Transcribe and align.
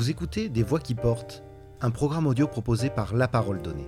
Vous 0.00 0.08
écoutez 0.08 0.48
Des 0.48 0.62
Voix 0.62 0.80
qui 0.80 0.94
portent, 0.94 1.42
un 1.82 1.90
programme 1.90 2.26
audio 2.26 2.46
proposé 2.46 2.88
par 2.88 3.14
La 3.14 3.28
Parole 3.28 3.60
Donnée. 3.60 3.86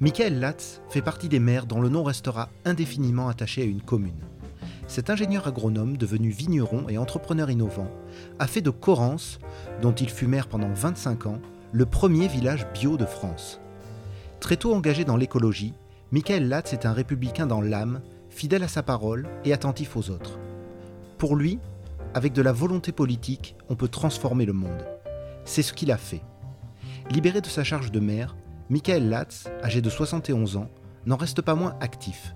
Michael 0.00 0.40
Latz 0.40 0.80
fait 0.88 1.02
partie 1.02 1.28
des 1.28 1.38
maires 1.38 1.66
dont 1.66 1.80
le 1.80 1.88
nom 1.88 2.02
restera 2.02 2.48
indéfiniment 2.64 3.28
attaché 3.28 3.62
à 3.62 3.64
une 3.64 3.80
commune. 3.80 4.24
Cet 4.88 5.08
ingénieur 5.08 5.46
agronome, 5.46 5.96
devenu 5.96 6.30
vigneron 6.30 6.88
et 6.88 6.98
entrepreneur 6.98 7.48
innovant, 7.48 7.88
a 8.40 8.48
fait 8.48 8.60
de 8.60 8.70
Corrence, 8.70 9.38
dont 9.82 9.94
il 9.94 10.10
fut 10.10 10.26
maire 10.26 10.48
pendant 10.48 10.72
25 10.72 11.26
ans, 11.26 11.38
le 11.70 11.86
premier 11.86 12.26
village 12.26 12.66
bio 12.74 12.96
de 12.96 13.06
France. 13.06 13.60
Très 14.40 14.56
tôt 14.56 14.74
engagé 14.74 15.04
dans 15.04 15.16
l'écologie, 15.16 15.74
Michael 16.10 16.48
Latz 16.48 16.72
est 16.72 16.86
un 16.86 16.92
républicain 16.92 17.46
dans 17.46 17.60
l'âme, 17.60 18.00
fidèle 18.30 18.64
à 18.64 18.68
sa 18.68 18.82
parole 18.82 19.28
et 19.44 19.52
attentif 19.52 19.96
aux 19.96 20.10
autres. 20.10 20.40
Pour 21.18 21.36
lui, 21.36 21.60
avec 22.16 22.32
de 22.32 22.40
la 22.40 22.52
volonté 22.52 22.92
politique, 22.92 23.56
on 23.68 23.76
peut 23.76 23.88
transformer 23.88 24.46
le 24.46 24.54
monde. 24.54 24.86
C'est 25.44 25.60
ce 25.60 25.74
qu'il 25.74 25.92
a 25.92 25.98
fait. 25.98 26.22
Libéré 27.10 27.42
de 27.42 27.46
sa 27.46 27.62
charge 27.62 27.92
de 27.92 28.00
maire, 28.00 28.36
Michael 28.70 29.10
Latz, 29.10 29.50
âgé 29.62 29.82
de 29.82 29.90
71 29.90 30.56
ans, 30.56 30.70
n'en 31.04 31.16
reste 31.16 31.42
pas 31.42 31.54
moins 31.54 31.76
actif. 31.82 32.34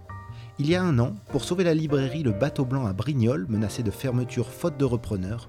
Il 0.59 0.69
y 0.69 0.75
a 0.75 0.83
un 0.83 0.99
an, 0.99 1.15
pour 1.31 1.45
sauver 1.45 1.65
la 1.65 1.73
librairie 1.73 2.23
Le 2.23 2.33
Bateau 2.33 2.67
Blanc 2.67 2.85
à 2.85 2.93
Brignoles, 2.93 3.47
menacée 3.49 3.83
de 3.83 3.91
fermeture 3.91 4.51
faute 4.51 4.77
de 4.77 4.85
repreneurs, 4.85 5.49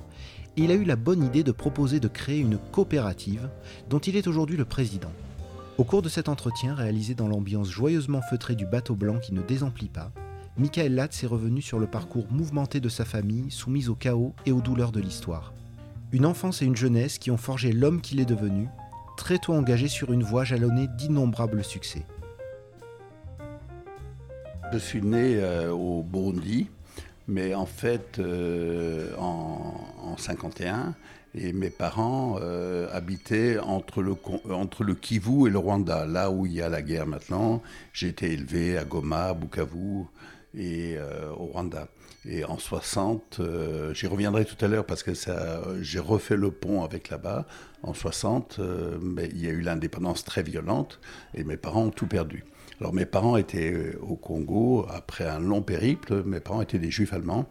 il 0.56 0.72
a 0.72 0.76
eu 0.76 0.86
la 0.86 0.96
bonne 0.96 1.26
idée 1.26 1.44
de 1.44 1.52
proposer 1.52 2.00
de 2.00 2.08
créer 2.08 2.40
une 2.40 2.58
coopérative 2.58 3.50
dont 3.90 4.00
il 4.00 4.16
est 4.16 4.28
aujourd'hui 4.28 4.56
le 4.56 4.64
président. 4.64 5.12
Au 5.78 5.84
cours 5.84 6.02
de 6.02 6.08
cet 6.08 6.30
entretien 6.30 6.74
réalisé 6.74 7.16
dans 7.16 7.28
l'ambiance 7.28 7.70
joyeusement 7.70 8.22
feutrée 8.22 8.56
du 8.56 8.66
bateau 8.66 8.96
blanc 8.96 9.20
qui 9.20 9.34
ne 9.34 9.42
désemplit 9.42 9.90
pas, 9.90 10.14
Michael 10.58 10.96
Latz 10.96 11.24
est 11.24 11.28
revenu 11.28 11.62
sur 11.62 11.80
le 11.80 11.88
parcours 11.88 12.28
mouvementé 12.30 12.82
de 12.82 12.90
sa 12.90 13.06
famille, 13.06 13.50
soumise 13.52 13.88
au 13.88 13.96
chaos 13.96 14.34
et 14.46 14.52
aux 14.52 14.60
douleurs 14.60 14.92
de 14.92 15.00
l'histoire. 15.00 15.54
Une 16.12 16.26
enfance 16.26 16.62
et 16.62 16.66
une 16.66 16.76
jeunesse 16.76 17.20
qui 17.20 17.32
ont 17.32 17.38
forgé 17.38 17.72
l'homme 17.72 18.02
qu'il 18.02 18.20
est 18.20 18.26
devenu, 18.26 18.68
très 19.16 19.38
tôt 19.38 19.54
engagé 19.54 19.88
sur 19.88 20.12
une 20.12 20.24
voie 20.24 20.44
jalonnée 20.44 20.88
d'innombrables 20.98 21.64
succès. 21.64 22.06
Je 24.74 24.78
suis 24.78 25.02
né 25.02 25.38
euh, 25.38 25.72
au 25.72 26.04
Burundi, 26.04 26.68
mais 27.30 27.56
en 27.56 27.66
fait 27.66 28.20
euh, 28.20 29.16
en, 29.18 29.74
en 30.04 30.18
51, 30.18 30.96
et 31.34 31.54
mes 31.54 31.70
parents 31.70 32.40
euh, 32.42 32.90
habitaient 32.92 33.58
entre 33.58 34.02
le, 34.02 34.16
entre 34.50 34.84
le 34.84 34.96
Kivu 34.96 35.48
et 35.48 35.50
le 35.50 35.58
Rwanda, 35.58 36.06
là 36.06 36.30
où 36.30 36.46
il 36.46 36.52
y 36.52 36.62
a 36.62 36.68
la 36.68 36.82
guerre 36.82 37.08
maintenant. 37.08 37.62
J'ai 37.94 38.10
été 38.10 38.34
élevé 38.34 38.78
à 38.78 38.84
Goma, 38.84 39.34
Bukavu 39.34 40.08
et 40.56 40.96
euh, 40.98 41.30
au 41.32 41.46
Rwanda. 41.46 41.88
Et 42.26 42.46
en 42.46 42.58
60, 42.58 43.38
euh, 43.40 43.94
j'y 43.94 44.08
reviendrai 44.08 44.46
tout 44.46 44.64
à 44.64 44.68
l'heure 44.68 44.86
parce 44.86 45.04
que 45.04 45.14
ça, 45.14 45.62
j'ai 45.82 46.00
refait 46.00 46.38
le 46.38 46.52
pont 46.52 46.84
avec 46.84 47.10
là-bas. 47.10 47.46
En 47.84 47.94
60, 47.94 48.60
mais 49.02 49.30
il 49.34 49.44
y 49.44 49.48
a 49.48 49.52
eu 49.52 49.62
l'indépendance 49.62 50.24
très 50.24 50.44
violente 50.44 51.00
et 51.34 51.44
mes 51.44 51.58
parents 51.58 51.86
ont 51.86 51.90
tout 51.90 52.06
perdu. 52.06 52.46
Alors 52.80 52.94
mes 52.94 53.06
parents 53.06 53.38
étaient 53.38 53.96
au 54.02 54.16
Congo 54.16 54.86
après 54.90 55.26
un 55.26 55.40
long 55.40 55.64
périple. 55.64 56.24
Mes 56.24 56.40
parents 56.40 56.62
étaient 56.62 56.80
des 56.80 56.92
juifs 56.92 57.14
allemands 57.14 57.50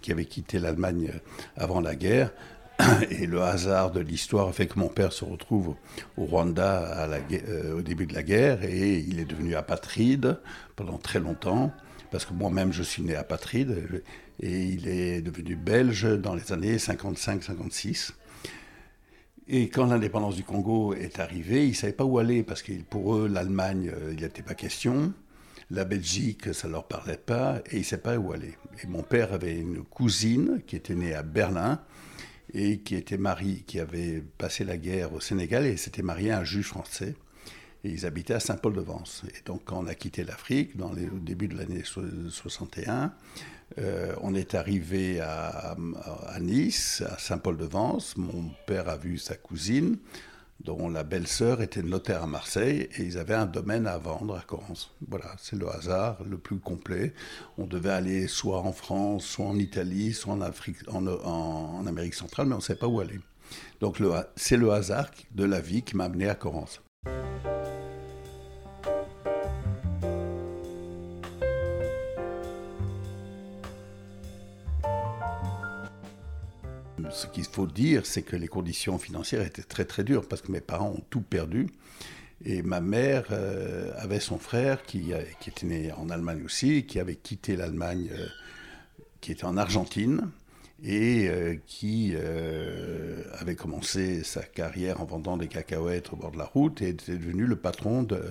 qui 0.00 0.10
avaient 0.10 0.24
quitté 0.24 0.58
l'Allemagne 0.58 1.10
avant 1.56 1.80
la 1.80 1.94
guerre. 1.94 2.32
Et 3.10 3.26
le 3.26 3.42
hasard 3.42 3.90
de 3.90 4.00
l'histoire 4.00 4.52
fait 4.54 4.66
que 4.66 4.78
mon 4.78 4.88
père 4.88 5.12
se 5.12 5.24
retrouve 5.24 5.74
au 6.16 6.24
Rwanda 6.24 7.08
euh, 7.30 7.78
au 7.78 7.82
début 7.82 8.06
de 8.06 8.14
la 8.14 8.22
guerre 8.22 8.62
et 8.62 8.98
il 8.98 9.18
est 9.18 9.24
devenu 9.24 9.54
apatride 9.56 10.38
pendant 10.76 10.98
très 10.98 11.18
longtemps, 11.18 11.72
parce 12.10 12.24
que 12.24 12.32
moi-même 12.32 12.72
je 12.72 12.82
suis 12.82 13.02
né 13.02 13.14
apatride, 13.14 14.02
et 14.40 14.62
il 14.62 14.88
est 14.88 15.20
devenu 15.20 15.56
belge 15.56 16.04
dans 16.18 16.34
les 16.34 16.52
années 16.52 16.76
55-56. 16.76 18.12
Et 19.50 19.70
quand 19.70 19.86
l'indépendance 19.86 20.36
du 20.36 20.44
Congo 20.44 20.92
est 20.92 21.20
arrivée, 21.20 21.64
ils 21.64 21.70
ne 21.70 21.74
savaient 21.74 21.92
pas 21.92 22.04
où 22.04 22.18
aller, 22.18 22.42
parce 22.42 22.62
que 22.62 22.72
pour 22.82 23.16
eux, 23.16 23.28
l'Allemagne, 23.28 23.90
euh, 23.94 24.12
il 24.14 24.20
n'était 24.22 24.42
pas 24.42 24.54
question. 24.54 25.14
La 25.70 25.86
Belgique, 25.86 26.52
ça 26.54 26.68
ne 26.68 26.74
leur 26.74 26.86
parlait 26.86 27.16
pas, 27.16 27.62
et 27.70 27.76
ils 27.76 27.78
ne 27.78 27.84
savaient 27.84 28.02
pas 28.02 28.18
où 28.18 28.32
aller. 28.32 28.54
Et 28.84 28.86
mon 28.86 29.02
père 29.02 29.32
avait 29.32 29.58
une 29.58 29.82
cousine 29.84 30.60
qui 30.66 30.76
était 30.76 30.94
née 30.94 31.14
à 31.14 31.22
Berlin, 31.22 31.80
et 32.52 32.80
qui 32.80 32.94
était 32.94 33.18
marié, 33.18 33.62
qui 33.66 33.80
avait 33.80 34.22
passé 34.38 34.64
la 34.64 34.76
guerre 34.76 35.12
au 35.12 35.20
Sénégal 35.20 35.66
et 35.66 35.76
s'était 35.76 36.02
marié 36.02 36.30
à 36.30 36.40
un 36.40 36.44
juge 36.44 36.66
français. 36.68 37.14
Et 37.84 37.90
ils 37.90 38.06
habitaient 38.06 38.34
à 38.34 38.40
Saint-Paul-de-Vence. 38.40 39.24
Et 39.28 39.42
donc, 39.44 39.62
quand 39.64 39.78
on 39.78 39.86
a 39.86 39.94
quitté 39.94 40.24
l'Afrique, 40.24 40.76
dans 40.76 40.90
au 40.90 41.18
début 41.20 41.48
de 41.48 41.56
l'année 41.56 41.82
61, 41.84 43.12
euh, 43.78 44.14
on 44.20 44.34
est 44.34 44.54
arrivé 44.54 45.20
à, 45.20 45.76
à 46.26 46.40
Nice, 46.40 47.02
à 47.06 47.18
Saint-Paul-de-Vence. 47.18 48.16
Mon 48.16 48.50
père 48.66 48.88
a 48.88 48.96
vu 48.96 49.18
sa 49.18 49.36
cousine 49.36 49.98
dont 50.64 50.88
la 50.88 51.04
belle-sœur 51.04 51.62
était 51.62 51.82
notaire 51.82 52.24
à 52.24 52.26
Marseille 52.26 52.88
et 52.96 53.02
ils 53.02 53.18
avaient 53.18 53.34
un 53.34 53.46
domaine 53.46 53.86
à 53.86 53.96
vendre 53.98 54.36
à 54.36 54.40
Corrence. 54.40 54.90
Voilà, 55.06 55.36
c'est 55.38 55.56
le 55.56 55.68
hasard 55.68 56.18
le 56.28 56.36
plus 56.36 56.58
complet. 56.58 57.14
On 57.58 57.66
devait 57.66 57.90
aller 57.90 58.26
soit 58.26 58.60
en 58.60 58.72
France, 58.72 59.24
soit 59.24 59.46
en 59.46 59.56
Italie, 59.56 60.12
soit 60.12 60.32
en, 60.34 60.40
Afrique, 60.40 60.78
en, 60.88 61.06
en, 61.06 61.86
Amérique 61.86 62.14
centrale, 62.14 62.46
mais 62.46 62.54
on 62.54 62.58
ne 62.58 62.62
savait 62.62 62.78
pas 62.78 62.88
où 62.88 63.00
aller. 63.00 63.20
Donc 63.80 63.98
c'est 64.36 64.56
le 64.56 64.72
hasard 64.72 65.10
de 65.32 65.44
la 65.44 65.60
vie 65.60 65.82
qui 65.82 65.96
m'a 65.96 66.04
amené 66.04 66.28
à 66.28 66.34
Corrence. 66.34 66.80
Ce 77.10 77.26
qu'il 77.26 77.44
faut 77.44 77.66
dire, 77.66 78.06
c'est 78.06 78.22
que 78.22 78.36
les 78.36 78.48
conditions 78.48 78.98
financières 78.98 79.42
étaient 79.42 79.62
très 79.62 79.84
très 79.84 80.04
dures 80.04 80.26
parce 80.28 80.42
que 80.42 80.52
mes 80.52 80.60
parents 80.60 80.90
ont 80.90 81.04
tout 81.10 81.20
perdu. 81.20 81.66
Et 82.44 82.62
ma 82.62 82.80
mère 82.80 83.26
euh, 83.32 83.90
avait 83.96 84.20
son 84.20 84.38
frère 84.38 84.84
qui, 84.84 85.12
était 85.12 85.66
né 85.66 85.92
en 85.92 86.08
Allemagne 86.08 86.42
aussi, 86.44 86.86
qui 86.86 87.00
avait 87.00 87.16
quitté 87.16 87.56
l'Allemagne, 87.56 88.08
euh, 88.12 88.26
qui 89.20 89.32
était 89.32 89.44
en 89.44 89.56
Argentine, 89.56 90.30
et 90.82 91.28
euh, 91.28 91.56
qui 91.66 92.14
avait 93.38 93.56
commencé 93.56 94.22
sa 94.22 94.42
carrière 94.42 95.00
en 95.00 95.04
vendant 95.04 95.36
des 95.36 95.48
cacahuètes 95.48 96.12
au 96.12 96.16
bord 96.16 96.30
de 96.30 96.38
la 96.38 96.44
route 96.44 96.82
et 96.82 96.88
était 96.90 97.16
devenu 97.16 97.46
le 97.46 97.56
patron 97.56 98.02
de 98.02 98.22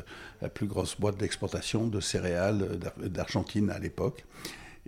la 0.42 0.50
plus 0.50 0.68
grosse 0.68 1.00
boîte 1.00 1.18
d'exportation 1.18 1.88
de 1.88 2.00
céréales 2.00 2.80
d'Argentine 2.98 3.70
à 3.70 3.80
l'époque. 3.80 4.26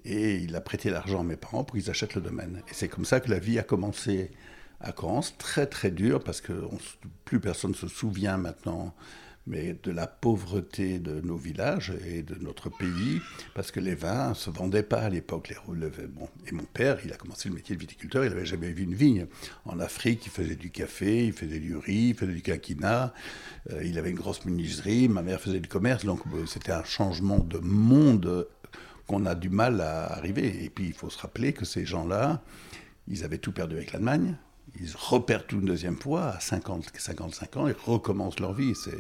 Et 0.06 0.36
il 0.38 0.56
a 0.56 0.62
prêté 0.62 0.90
l'argent 0.90 1.22
à 1.22 1.24
mes 1.24 1.36
parents 1.36 1.64
pour 1.64 1.76
qu'ils 1.76 1.90
achètent 1.90 2.16
le 2.16 2.22
domaine. 2.22 2.62
Et 2.70 2.74
c'est 2.74 2.88
comme 2.88 3.06
ça 3.06 3.20
que 3.20 3.30
la 3.30 3.40
vie 3.40 3.60
a 3.60 3.64
commencé 3.64 4.32
à 4.82 4.92
Corrence, 4.92 5.36
très 5.38 5.66
très 5.68 5.92
dur, 5.92 6.24
parce 6.24 6.42
que 6.42 6.54
plus 7.26 7.40
personne 7.40 7.72
ne 7.72 7.76
se 7.76 7.88
souvient 7.88 8.38
maintenant 8.38 8.94
mais 9.50 9.76
de 9.84 9.92
la 9.92 10.06
pauvreté 10.06 11.00
de 11.00 11.20
nos 11.22 11.36
villages 11.36 11.92
et 12.06 12.22
de 12.22 12.36
notre 12.36 12.70
pays, 12.70 13.20
parce 13.56 13.72
que 13.72 13.80
les 13.80 13.96
vins 13.96 14.30
ne 14.30 14.34
se 14.36 14.52
vendaient 14.52 14.84
pas 14.84 15.02
à 15.02 15.10
l'époque. 15.10 15.50
Les, 15.50 15.90
bon. 16.08 16.30
Et 16.48 16.52
mon 16.52 16.64
père, 16.64 17.00
il 17.04 17.12
a 17.12 17.18
commencé 17.18 17.50
le 17.50 17.56
métier 17.56 17.76
de 17.76 17.82
viticulteur, 17.82 18.24
il 18.24 18.30
n'avait 18.30 18.46
jamais 18.46 18.72
vu 18.72 18.84
une 18.84 18.94
vigne. 18.94 19.26
En 19.66 19.80
Afrique, 19.80 20.26
il 20.28 20.32
faisait 20.32 20.56
du 20.56 20.70
café, 20.70 21.26
il 21.26 21.34
faisait 21.34 21.60
du 21.60 21.76
riz, 21.76 22.10
il 22.10 22.16
faisait 22.16 22.34
du 22.34 22.44
quinquina, 22.44 23.14
euh, 23.72 23.84
il 23.84 23.98
avait 23.98 24.12
une 24.12 24.18
grosse 24.18 24.46
menuiserie, 24.46 25.10
ma 25.10 25.24
mère 25.24 25.42
faisait 25.42 25.60
du 25.60 25.68
commerce, 25.68 26.06
donc 26.06 26.22
euh, 26.28 26.46
c'était 26.46 26.72
un 26.72 26.84
changement 26.84 27.40
de 27.40 27.58
monde 27.58 28.48
qu'on 29.08 29.26
a 29.26 29.34
du 29.34 29.50
mal 29.50 29.82
à 29.82 30.14
arriver. 30.14 30.64
Et 30.64 30.70
puis 30.70 30.86
il 30.86 30.94
faut 30.94 31.10
se 31.10 31.18
rappeler 31.18 31.54
que 31.54 31.66
ces 31.66 31.86
gens-là, 31.86 32.44
ils 33.08 33.24
avaient 33.24 33.40
tout 33.40 33.52
perdu 33.52 33.76
avec 33.76 33.94
l'Allemagne. 33.94 34.38
Ils 34.82 34.92
repèrent 34.96 35.46
tout 35.46 35.60
une 35.60 35.66
deuxième 35.66 35.98
fois 35.98 36.28
à 36.28 36.40
50, 36.40 36.92
55 36.98 37.58
ans 37.58 37.68
et 37.68 37.76
recommencent 37.86 38.40
leur 38.40 38.54
vie. 38.54 38.74
C'est... 38.76 38.98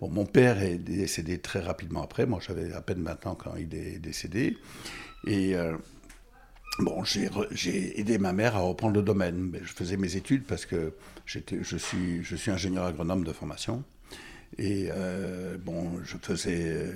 Bon, 0.00 0.08
mon 0.08 0.26
père 0.26 0.60
est 0.62 0.78
décédé 0.78 1.38
très 1.38 1.60
rapidement 1.60 2.02
après. 2.02 2.26
Moi, 2.26 2.40
j'avais 2.44 2.72
à 2.72 2.80
peine 2.80 3.02
20 3.02 3.26
ans 3.26 3.34
quand 3.34 3.54
il 3.56 3.74
est 3.74 3.98
décédé. 3.98 4.58
Et 5.26 5.54
euh, 5.54 5.76
bon, 6.80 7.04
j'ai, 7.04 7.30
j'ai 7.52 8.00
aidé 8.00 8.18
ma 8.18 8.32
mère 8.32 8.56
à 8.56 8.60
reprendre 8.60 8.94
le 8.94 9.02
domaine. 9.02 9.56
Je 9.62 9.72
faisais 9.72 9.96
mes 9.96 10.16
études 10.16 10.44
parce 10.44 10.66
que 10.66 10.94
j'étais, 11.26 11.58
je, 11.62 11.76
suis, 11.76 12.24
je 12.24 12.34
suis 12.34 12.50
ingénieur 12.50 12.84
agronome 12.84 13.24
de 13.24 13.32
formation. 13.32 13.84
Et 14.58 14.88
euh, 14.90 15.56
bon, 15.58 16.00
je 16.04 16.16
faisais 16.16 16.92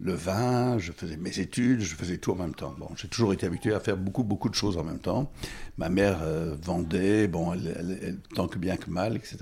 le 0.00 0.12
vin, 0.12 0.78
je 0.78 0.92
faisais 0.92 1.16
mes 1.16 1.38
études, 1.38 1.80
je 1.80 1.94
faisais 1.94 2.18
tout 2.18 2.32
en 2.32 2.34
même 2.34 2.54
temps. 2.54 2.74
Bon, 2.78 2.88
j'ai 2.96 3.08
toujours 3.08 3.32
été 3.32 3.46
habitué 3.46 3.72
à 3.72 3.80
faire 3.80 3.96
beaucoup, 3.96 4.24
beaucoup 4.24 4.48
de 4.48 4.54
choses 4.54 4.76
en 4.76 4.84
même 4.84 4.98
temps. 4.98 5.30
Ma 5.78 5.88
mère 5.88 6.18
euh, 6.22 6.54
vendait, 6.60 7.26
bon, 7.26 7.54
tant 8.34 8.46
que 8.46 8.58
bien 8.58 8.76
que 8.76 8.90
mal, 8.90 9.16
etc. 9.16 9.38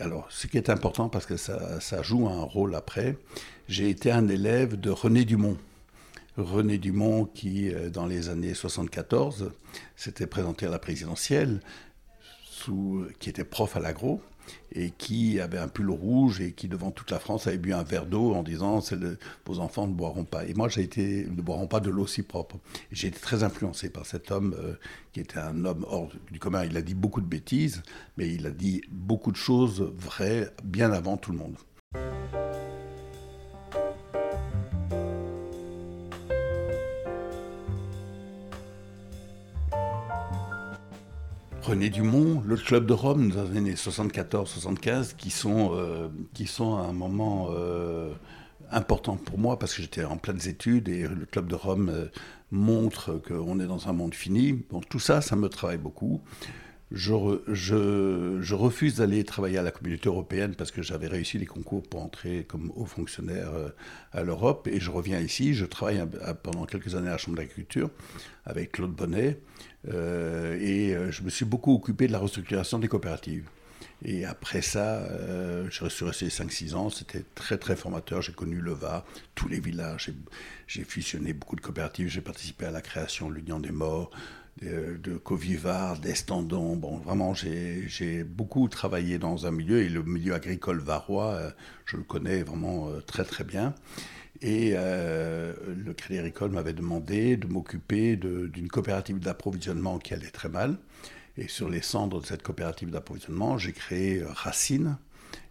alors, 0.00 0.26
ce 0.30 0.46
qui 0.46 0.56
est 0.56 0.68
important, 0.68 1.08
parce 1.08 1.26
que 1.26 1.36
ça, 1.36 1.80
ça 1.80 2.02
joue 2.02 2.28
un 2.28 2.42
rôle 2.42 2.74
après, 2.74 3.16
j'ai 3.68 3.88
été 3.88 4.10
un 4.10 4.26
élève 4.28 4.78
de 4.78 4.90
René 4.90 5.24
Dumont. 5.24 5.56
René 6.36 6.76
Dumont, 6.78 7.24
qui, 7.24 7.72
euh, 7.72 7.88
dans 7.88 8.06
les 8.06 8.28
années 8.28 8.54
74, 8.54 9.52
s'était 9.94 10.26
présenté 10.26 10.66
à 10.66 10.70
la 10.70 10.78
présidentielle, 10.78 11.60
qui 13.20 13.30
était 13.30 13.44
prof 13.44 13.76
à 13.76 13.80
l'agro 13.80 14.20
et 14.72 14.90
qui 14.90 15.40
avait 15.40 15.58
un 15.58 15.68
pull 15.68 15.90
rouge 15.90 16.40
et 16.40 16.52
qui, 16.52 16.68
devant 16.68 16.90
toute 16.90 17.10
la 17.10 17.18
France, 17.18 17.46
avait 17.46 17.58
bu 17.58 17.72
un 17.72 17.82
verre 17.82 18.06
d'eau 18.06 18.34
en 18.34 18.42
disant 18.42 18.80
vos 19.44 19.58
enfants 19.58 19.86
ne 19.86 19.94
boiront 19.94 20.24
pas. 20.24 20.44
Et 20.46 20.54
moi, 20.54 20.68
j'ai 20.68 20.82
été 20.82 21.26
ne 21.26 21.42
boiront 21.42 21.66
pas 21.66 21.80
de 21.80 21.90
l'eau 21.90 22.06
si 22.06 22.22
propre. 22.22 22.58
J'ai 22.92 23.08
été 23.08 23.18
très 23.18 23.42
influencé 23.42 23.90
par 23.90 24.06
cet 24.06 24.30
homme 24.30 24.54
euh, 24.58 24.74
qui 25.12 25.20
était 25.20 25.38
un 25.38 25.64
homme 25.64 25.84
hors 25.88 26.10
du 26.30 26.38
commun. 26.38 26.64
Il 26.64 26.76
a 26.76 26.82
dit 26.82 26.94
beaucoup 26.94 27.20
de 27.20 27.26
bêtises, 27.26 27.82
mais 28.16 28.32
il 28.32 28.46
a 28.46 28.50
dit 28.50 28.82
beaucoup 28.90 29.32
de 29.32 29.36
choses 29.36 29.80
vraies 29.96 30.50
bien 30.64 30.92
avant 30.92 31.16
tout 31.16 31.32
le 31.32 31.38
monde. 31.38 31.56
René 41.66 41.90
Dumont, 41.90 42.44
le 42.46 42.54
Club 42.54 42.86
de 42.86 42.92
Rome 42.92 43.32
dans 43.32 43.42
les 43.42 43.58
années 43.58 43.74
74-75, 43.74 45.16
qui, 45.16 45.30
sont, 45.30 45.72
euh, 45.74 46.06
qui 46.32 46.46
sont 46.46 46.76
un 46.76 46.92
moment 46.92 47.48
euh, 47.50 48.12
important 48.70 49.16
pour 49.16 49.36
moi 49.36 49.58
parce 49.58 49.74
que 49.74 49.82
j'étais 49.82 50.04
en 50.04 50.16
pleines 50.16 50.46
études 50.46 50.88
et 50.88 51.08
le 51.08 51.26
Club 51.26 51.48
de 51.48 51.56
Rome 51.56 51.88
euh, 51.88 52.06
montre 52.52 53.20
qu'on 53.26 53.58
est 53.58 53.66
dans 53.66 53.88
un 53.88 53.92
monde 53.92 54.14
fini. 54.14 54.62
Tout 54.88 55.00
ça, 55.00 55.20
ça 55.20 55.34
me 55.34 55.48
travaille 55.48 55.78
beaucoup. 55.78 56.20
Je, 56.92 58.54
refuse 58.54 58.96
d'aller 58.96 59.24
travailler 59.24 59.58
à 59.58 59.62
la 59.62 59.72
communauté 59.72 60.08
européenne 60.08 60.54
parce 60.54 60.70
que 60.70 60.82
j'avais 60.82 61.08
réussi 61.08 61.36
les 61.38 61.46
concours 61.46 61.82
pour 61.82 62.02
entrer 62.02 62.44
comme 62.44 62.72
haut 62.76 62.86
fonctionnaire 62.86 63.50
à 64.12 64.22
l'Europe 64.22 64.68
et 64.70 64.78
je 64.78 64.90
reviens 64.90 65.18
ici. 65.18 65.54
Je 65.54 65.64
travaille 65.64 66.00
pendant 66.42 66.64
quelques 66.64 66.94
années 66.94 67.08
à 67.08 67.12
la 67.12 67.18
Chambre 67.18 67.38
d'agriculture 67.38 67.90
avec 68.44 68.72
Claude 68.72 68.92
Bonnet. 68.92 69.38
Euh, 69.92 70.58
et 70.60 70.94
euh, 70.94 71.10
je 71.10 71.22
me 71.22 71.30
suis 71.30 71.44
beaucoup 71.44 71.74
occupé 71.74 72.06
de 72.06 72.12
la 72.12 72.18
restructuration 72.18 72.78
des 72.78 72.88
coopératives. 72.88 73.48
Et 74.04 74.24
après 74.24 74.62
ça, 74.62 75.04
euh, 75.04 75.68
je 75.70 75.88
suis 75.88 76.04
resté 76.04 76.28
5-6 76.28 76.74
ans, 76.74 76.90
c'était 76.90 77.24
très 77.34 77.56
très 77.56 77.76
formateur, 77.76 78.20
j'ai 78.20 78.32
connu 78.32 78.60
le 78.60 78.72
Va, 78.72 79.06
tous 79.34 79.48
les 79.48 79.58
villages, 79.58 80.10
j'ai 80.66 80.84
fusionné 80.84 81.32
beaucoup 81.32 81.56
de 81.56 81.62
coopératives, 81.62 82.08
j'ai 82.08 82.20
participé 82.20 82.66
à 82.66 82.70
la 82.70 82.82
création 82.82 83.30
de 83.30 83.34
l'Union 83.34 83.58
des 83.58 83.70
Morts, 83.70 84.10
de, 84.62 84.96
de 84.96 85.16
Covivard, 85.16 85.98
d'Estandon, 85.98 86.76
bon 86.76 86.98
vraiment 86.98 87.34
j'ai 87.34 88.24
beaucoup 88.24 88.68
travaillé 88.68 89.18
dans 89.18 89.46
un 89.46 89.50
milieu, 89.50 89.82
et 89.82 89.88
le 89.88 90.02
milieu 90.02 90.34
agricole 90.34 90.80
varois, 90.80 91.38
je 91.84 91.96
le 91.96 92.02
connais 92.02 92.42
vraiment 92.42 92.88
très 93.06 93.24
très 93.24 93.44
bien. 93.44 93.74
Et 94.42 94.72
euh, 94.74 95.54
le 95.76 95.92
Crédit 95.94 96.18
Agricole 96.18 96.50
m'avait 96.50 96.72
demandé 96.72 97.36
de 97.36 97.46
m'occuper 97.46 98.16
d'une 98.16 98.68
coopérative 98.68 99.18
d'approvisionnement 99.18 99.98
qui 99.98 100.14
allait 100.14 100.30
très 100.30 100.48
mal. 100.48 100.76
Et 101.38 101.48
sur 101.48 101.68
les 101.68 101.82
cendres 101.82 102.20
de 102.20 102.26
cette 102.26 102.42
coopérative 102.42 102.90
d'approvisionnement, 102.90 103.58
j'ai 103.58 103.72
créé 103.72 104.20
euh, 104.20 104.28
Racine 104.28 104.96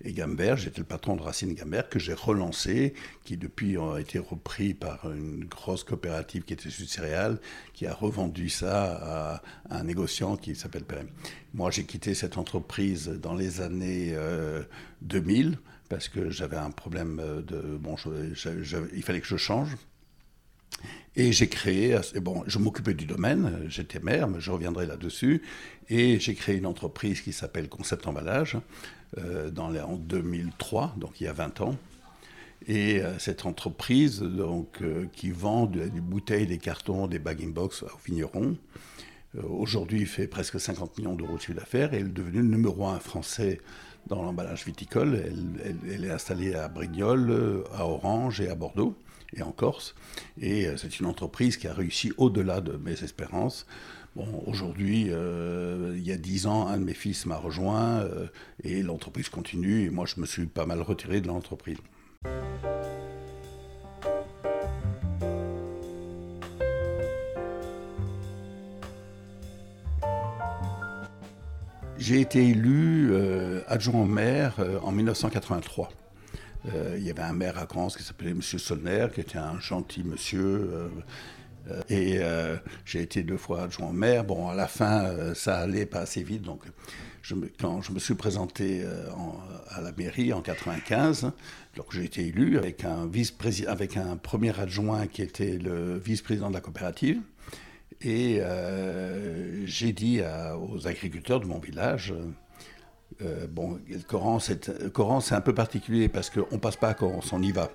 et 0.04 0.14
Gambert. 0.14 0.58
J'étais 0.58 0.80
le 0.80 0.86
patron 0.86 1.16
de 1.16 1.22
Racine 1.22 1.54
Gambert 1.54 1.90
que 1.90 2.00
j'ai 2.00 2.14
relancé, 2.14 2.94
qui 3.24 3.38
depuis 3.38 3.78
a 3.78 3.98
été 3.98 4.20
repris 4.20 4.74
par 4.74 5.12
une 5.12 5.46
grosse 5.46 5.84
coopérative 5.84 6.44
qui 6.44 6.54
était 6.54 6.70
Sud 6.70 6.88
Céréales, 6.88 7.40
qui 7.74 7.88
a 7.88 7.94
revendu 7.94 8.50
ça 8.50 9.42
à, 9.42 9.42
un 9.70 9.84
négociant 9.84 10.38
qui 10.38 10.56
s'appelle 10.56 10.84
PM. 10.84 11.08
Moi, 11.54 11.72
j'ai 11.72 11.86
quitté 11.86 12.14
cette 12.14 12.38
entreprise 12.38 13.08
dans 13.08 13.34
les 13.34 13.62
années 13.62 14.16
2000 15.02 15.48
euh, 15.48 15.56
parce 15.90 16.10
que 16.10 16.30
j'avais 16.30 16.58
un 16.58 16.72
problème 16.72 17.22
de. 17.46 17.78
Bon, 17.78 17.96
il 18.94 19.04
fallait 19.04 19.22
que 19.22 19.28
je 19.28 19.38
change. 19.38 19.76
Et 21.18 21.32
j'ai 21.32 21.48
créé, 21.48 21.98
bon, 22.22 22.44
je 22.46 22.60
m'occupais 22.60 22.94
du 22.94 23.06
domaine, 23.06 23.64
j'étais 23.68 24.00
maire, 24.00 24.28
mais 24.28 24.42
je 24.42 24.52
reviendrai 24.52 24.86
là-dessus, 24.86 25.42
et 25.90 26.20
j'ai 26.20 26.36
créé 26.36 26.58
une 26.58 26.66
entreprise 26.66 27.22
qui 27.22 27.32
s'appelle 27.32 27.70
Concept 27.70 28.06
Emballage 28.06 28.58
euh, 29.18 29.50
en 29.56 29.96
2003, 29.96 30.96
donc 30.98 31.22
il 31.22 31.26
y 31.26 31.28
a 31.28 31.34
20 31.34 31.62
ans. 31.62 31.78
Et 32.68 33.02
euh, 33.02 33.18
cette 33.18 33.46
entreprise, 33.46 34.20
donc, 34.20 34.82
euh, 34.82 35.06
qui 35.14 35.32
vend 35.32 35.68
des 35.68 35.88
bouteilles, 36.02 36.48
des 36.48 36.58
cartons, 36.58 37.08
des 37.08 37.20
bagging 37.20 37.54
box 37.54 37.84
aux 37.84 38.00
vignerons, 38.06 38.58
aujourd'hui 39.50 40.06
fait 40.06 40.28
presque 40.28 40.60
50 40.60 40.98
millions 40.98 41.16
d'euros 41.16 41.36
de 41.36 41.42
chiffre 41.42 41.60
d'affaires 41.60 41.94
et 41.94 41.98
elle 41.98 42.08
est 42.08 42.14
devenue 42.14 42.42
le 42.42 42.48
numéro 42.48 42.88
un 42.88 43.00
français 43.00 43.60
dans 44.08 44.24
l'emballage 44.24 44.66
viticole. 44.66 45.22
Elle, 45.92 46.06
est 46.06 46.10
installée 46.10 46.56
à 46.56 46.70
Brignoles, 46.70 47.64
à 47.74 47.86
Orange 47.86 48.40
et 48.40 48.50
à 48.50 48.56
Bordeaux 48.56 48.96
et 49.36 49.42
en 49.42 49.52
Corse. 49.52 49.96
Et 50.40 50.68
euh, 50.68 50.78
c'est 50.78 51.00
une 51.00 51.06
entreprise 51.06 51.58
qui 51.58 51.68
a 51.68 51.74
réussi 51.74 52.14
au-delà 52.18 52.62
de 52.62 52.74
mes 52.74 53.04
espérances. 53.04 53.66
Bon, 54.16 54.44
aujourd'hui, 54.46 55.08
euh, 55.10 55.94
il 55.98 56.08
y 56.08 56.12
a 56.12 56.18
dix 56.18 56.48
ans, 56.48 56.68
un 56.68 56.78
de 56.78 56.84
mes 56.84 56.94
fils 56.94 57.26
m'a 57.26 57.36
rejoint 57.36 58.00
euh, 58.00 58.28
et 58.64 58.82
l'entreprise 58.82 59.30
continue. 59.30 59.86
Et 59.86 59.90
moi, 59.90 60.06
je 60.06 60.20
me 60.20 60.26
suis 60.26 60.46
pas 60.46 60.66
mal 60.66 60.82
retiré 60.82 61.22
de 61.22 61.28
l'entreprise. 61.28 61.78
J'ai 71.98 72.22
été 72.22 72.50
élu 72.50 73.16
adjoint 73.68 74.02
au 74.02 74.06
maire 74.06 74.60
en 74.84 74.92
1983. 74.92 75.90
Euh, 76.74 76.96
il 76.98 77.06
y 77.06 77.10
avait 77.10 77.22
un 77.22 77.34
maire 77.34 77.58
à 77.58 77.66
Grance 77.66 77.98
qui 77.98 78.04
s'appelait 78.04 78.32
M. 78.32 78.42
Solner, 78.42 79.08
qui 79.14 79.22
était 79.22 79.38
un 79.38 79.60
gentil 79.60 80.04
monsieur. 80.04 80.90
et 81.90 82.20
j'ai 82.86 83.02
été 83.02 83.24
deux 83.24 83.38
fois 83.38 83.64
adjoint 83.64 83.92
maire. 83.92 84.24
Bon, 84.24 84.50
à 84.50 84.56
la 84.56 84.68
fin, 84.68 85.34
ça 85.34 85.60
allait 85.60 85.86
pas 85.86 86.00
assez 86.00 86.24
vite. 86.24 86.44
Donc, 86.44 86.62
quand 87.60 87.82
je 87.82 87.92
me 87.92 88.00
suis 88.00 88.14
présenté 88.14 88.86
à 89.70 89.82
la 89.82 89.92
mairie 89.92 90.32
en 90.32 90.42
95, 90.42 91.32
donc 91.76 91.88
j'ai 91.90 92.06
été 92.06 92.28
élu 92.28 92.58
avec 92.58 92.86
un, 92.86 93.08
vice 93.08 93.34
avec 93.68 93.98
un 93.98 94.16
premier 94.16 94.58
adjoint 94.60 95.08
qui 95.08 95.24
était 95.24 95.58
le 95.58 95.98
vice-président 95.98 96.50
de 96.50 96.54
la 96.54 96.62
coopérative. 96.62 97.20
Et 98.02 98.38
euh, 98.40 99.66
j'ai 99.66 99.94
dit 99.94 100.22
aux 100.60 100.88
agriculteurs 100.88 101.40
de 101.40 101.46
mon 101.46 101.60
village, 101.60 102.14
euh, 103.22 103.48
bon, 103.48 103.80
le 103.90 104.00
Coran, 104.00 104.40
c'est 104.40 105.36
un 105.36 105.42
peu 105.42 105.54
particulier 105.54 106.10
parce 106.10 106.30
qu'on 106.30 106.48
ne 106.52 106.60
passe 106.60 106.76
pas 106.76 106.90
à 106.90 106.94
Coran, 106.94 107.20
on 107.32 107.42
y 107.42 107.52
va. 107.52 107.70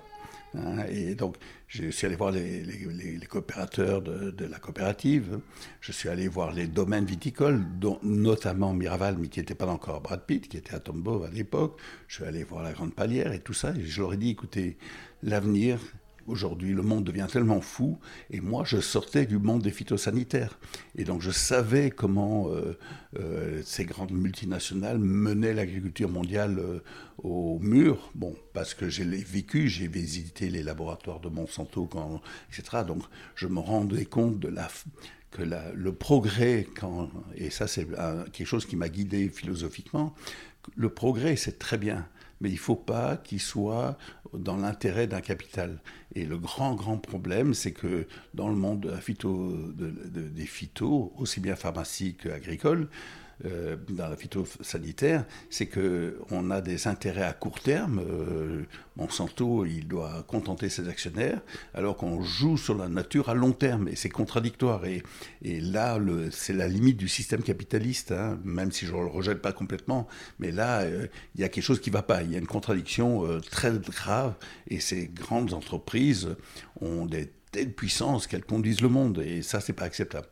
Hein. 0.53 0.83
et 0.89 1.15
donc, 1.15 1.37
je 1.67 1.89
suis 1.89 2.05
allé 2.05 2.15
voir 2.15 2.31
les, 2.31 3.19
coopérateurs 3.29 4.01
de, 4.01 4.45
la 4.45 4.59
coopérative, 4.59 5.39
je 5.79 5.93
suis 5.93 6.09
allé 6.09 6.27
voir 6.27 6.51
les 6.51 6.67
domaines 6.67 7.05
viticoles, 7.05 7.63
dont 7.79 7.99
notamment 8.03 8.73
Miraval, 8.73 9.17
mais 9.17 9.29
qui 9.29 9.39
n'était 9.39 9.55
pas 9.55 9.67
encore 9.67 10.01
Brad 10.01 10.25
Pitt, 10.25 10.49
qui 10.49 10.57
était 10.57 10.75
à 10.75 10.79
Tombeau 10.79 11.23
à 11.23 11.29
l'époque. 11.29 11.79
Je 12.07 12.15
suis 12.15 12.25
allé 12.25 12.43
voir 12.43 12.63
la 12.63 12.73
Grande 12.73 12.93
Palière 12.93 13.31
et 13.31 13.39
tout 13.39 13.53
ça, 13.53 13.71
et 13.71 13.85
je 13.85 14.01
leur 14.01 14.13
ai 14.13 14.17
dit, 14.17 14.31
écoutez, 14.31 14.77
l'avenir, 15.23 15.79
Aujourd'hui, 16.31 16.73
le 16.73 16.81
monde 16.81 17.03
devient 17.03 17.27
tellement 17.29 17.59
fou, 17.59 17.99
et 18.29 18.39
moi, 18.39 18.63
je 18.65 18.79
sortais 18.79 19.25
du 19.25 19.37
monde 19.37 19.61
des 19.61 19.71
phytosanitaires. 19.71 20.57
Et 20.95 21.03
donc, 21.03 21.21
je 21.21 21.29
savais 21.29 21.89
comment 21.89 22.47
euh, 22.47 22.77
euh, 23.19 23.61
ces 23.65 23.83
grandes 23.83 24.13
multinationales 24.13 24.97
menaient 24.97 25.53
l'agriculture 25.53 26.07
mondiale 26.07 26.57
euh, 26.59 26.79
au 27.21 27.59
mur. 27.59 28.11
Bon, 28.15 28.33
parce 28.53 28.73
que 28.73 28.87
j'ai 28.87 29.03
vécu, 29.03 29.67
j'ai 29.67 29.89
visité 29.89 30.49
les 30.49 30.63
laboratoires 30.63 31.19
de 31.19 31.27
Monsanto, 31.27 31.89
etc. 32.49 32.85
Donc, 32.87 33.03
je 33.35 33.47
me 33.47 33.59
rendais 33.59 34.05
compte 34.05 34.39
que 35.31 35.41
le 35.41 35.93
progrès, 35.93 36.65
et 37.35 37.49
ça 37.49 37.67
c'est 37.67 37.87
quelque 38.31 38.47
chose 38.47 38.65
qui 38.65 38.77
m'a 38.77 38.87
guidé 38.87 39.27
philosophiquement, 39.27 40.15
le 40.77 40.89
progrès 40.89 41.35
c'est 41.35 41.59
très 41.59 41.77
bien, 41.77 42.07
mais 42.41 42.49
il 42.49 42.55
ne 42.55 42.59
faut 42.59 42.75
pas 42.75 43.17
qu'il 43.17 43.39
soit 43.39 43.97
dans 44.33 44.57
l'intérêt 44.57 45.07
d'un 45.07 45.21
capital. 45.21 45.79
Et 46.15 46.25
le 46.25 46.37
grand, 46.37 46.75
grand 46.75 46.97
problème, 46.97 47.53
c'est 47.53 47.71
que 47.71 48.07
dans 48.33 48.49
le 48.49 48.55
monde 48.55 48.97
phyto, 48.99 49.55
des 49.73 50.45
phytos, 50.45 51.13
aussi 51.17 51.39
bien 51.39 51.55
pharmacie 51.55 52.15
qu'agricole, 52.15 52.89
euh, 53.45 53.75
dans 53.89 54.07
la 54.07 54.15
phytosanitaire, 54.15 55.25
c'est 55.49 55.67
qu'on 55.67 56.51
a 56.51 56.61
des 56.61 56.87
intérêts 56.87 57.23
à 57.23 57.33
court 57.33 57.59
terme. 57.59 57.99
Euh, 57.99 58.63
Monsanto, 58.97 59.65
il 59.65 59.87
doit 59.87 60.23
contenter 60.27 60.69
ses 60.69 60.87
actionnaires, 60.87 61.41
alors 61.73 61.97
qu'on 61.97 62.21
joue 62.21 62.57
sur 62.57 62.75
la 62.75 62.87
nature 62.87 63.29
à 63.29 63.33
long 63.33 63.51
terme, 63.51 63.87
et 63.87 63.95
c'est 63.95 64.09
contradictoire. 64.09 64.83
Et, 64.85 65.03
là, 65.43 65.97
c'est 66.31 66.53
la 66.53 66.67
limite 66.67 66.97
du 66.97 67.07
système 67.07 67.41
capitaliste, 67.41 68.11
hein, 68.11 68.39
même 68.43 68.71
si 68.71 68.85
je 68.85 68.93
ne 68.93 69.01
le 69.01 69.07
rejette 69.07 69.41
pas 69.41 69.53
complètement, 69.53 70.07
mais 70.39 70.51
là, 70.51 70.81
euh, 70.81 71.07
il 71.35 71.41
y 71.41 71.43
a 71.43 71.49
quelque 71.49 71.63
chose 71.63 71.81
qui 71.81 71.89
ne 71.89 71.93
va 71.93 72.03
pas. 72.03 72.23
Il 72.23 72.31
y 72.31 72.35
a 72.35 72.39
une 72.39 72.47
contradiction 72.47 73.39
très 73.49 73.71
grave, 73.79 74.35
et 74.67 74.79
ces 74.79 75.07
grandes 75.07 75.53
entreprises 75.53 76.35
ont 76.79 77.05
des 77.05 77.31
telle 77.51 77.71
puissance 77.73 78.27
qu'elle 78.27 78.43
conduise 78.43 78.81
le 78.81 78.89
monde. 78.89 79.19
Et 79.25 79.41
ça, 79.41 79.59
c'est 79.59 79.73
pas 79.73 79.85
acceptable. 79.85 80.27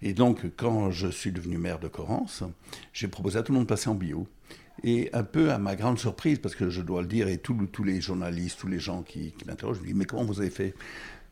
Et 0.00 0.14
donc, 0.14 0.46
quand 0.56 0.90
je 0.90 1.08
suis 1.08 1.32
devenu 1.32 1.58
maire 1.58 1.78
de 1.78 1.88
Corrence, 1.88 2.42
j'ai 2.92 3.08
proposé 3.08 3.38
à 3.38 3.42
tout 3.42 3.52
le 3.52 3.58
monde 3.58 3.66
de 3.66 3.68
passer 3.68 3.88
en 3.88 3.94
bio. 3.94 4.26
Et 4.84 5.10
un 5.12 5.22
peu 5.22 5.52
à 5.52 5.58
ma 5.58 5.76
grande 5.76 5.98
surprise, 5.98 6.38
parce 6.38 6.54
que 6.54 6.70
je 6.70 6.80
dois 6.80 7.02
le 7.02 7.08
dire, 7.08 7.28
et 7.28 7.38
tous 7.38 7.84
les 7.84 8.00
journalistes, 8.00 8.58
tous 8.58 8.68
les 8.68 8.80
gens 8.80 9.02
qui, 9.02 9.32
qui 9.32 9.44
m'interrogent, 9.44 9.80
me 9.80 9.86
dis, 9.86 9.94
mais 9.94 10.06
comment 10.06 10.24
vous 10.24 10.40
avez 10.40 10.50
fait? 10.50 10.74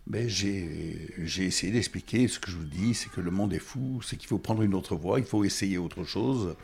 Mais 0.06 0.28
j'ai 0.28 1.06
essayé 1.38 1.72
d'expliquer 1.72 2.26
ce 2.26 2.38
que 2.38 2.50
je 2.50 2.56
vous 2.56 2.64
dis, 2.64 2.94
c'est 2.94 3.10
que 3.10 3.20
le 3.20 3.30
monde 3.30 3.52
est 3.52 3.60
fou, 3.60 4.00
c'est 4.02 4.16
qu'il 4.16 4.28
faut 4.28 4.38
prendre 4.38 4.62
une 4.62 4.74
autre 4.74 4.96
voie, 4.96 5.20
il 5.20 5.24
faut 5.24 5.44
essayer 5.44 5.78
autre 5.78 6.04
chose, 6.04 6.56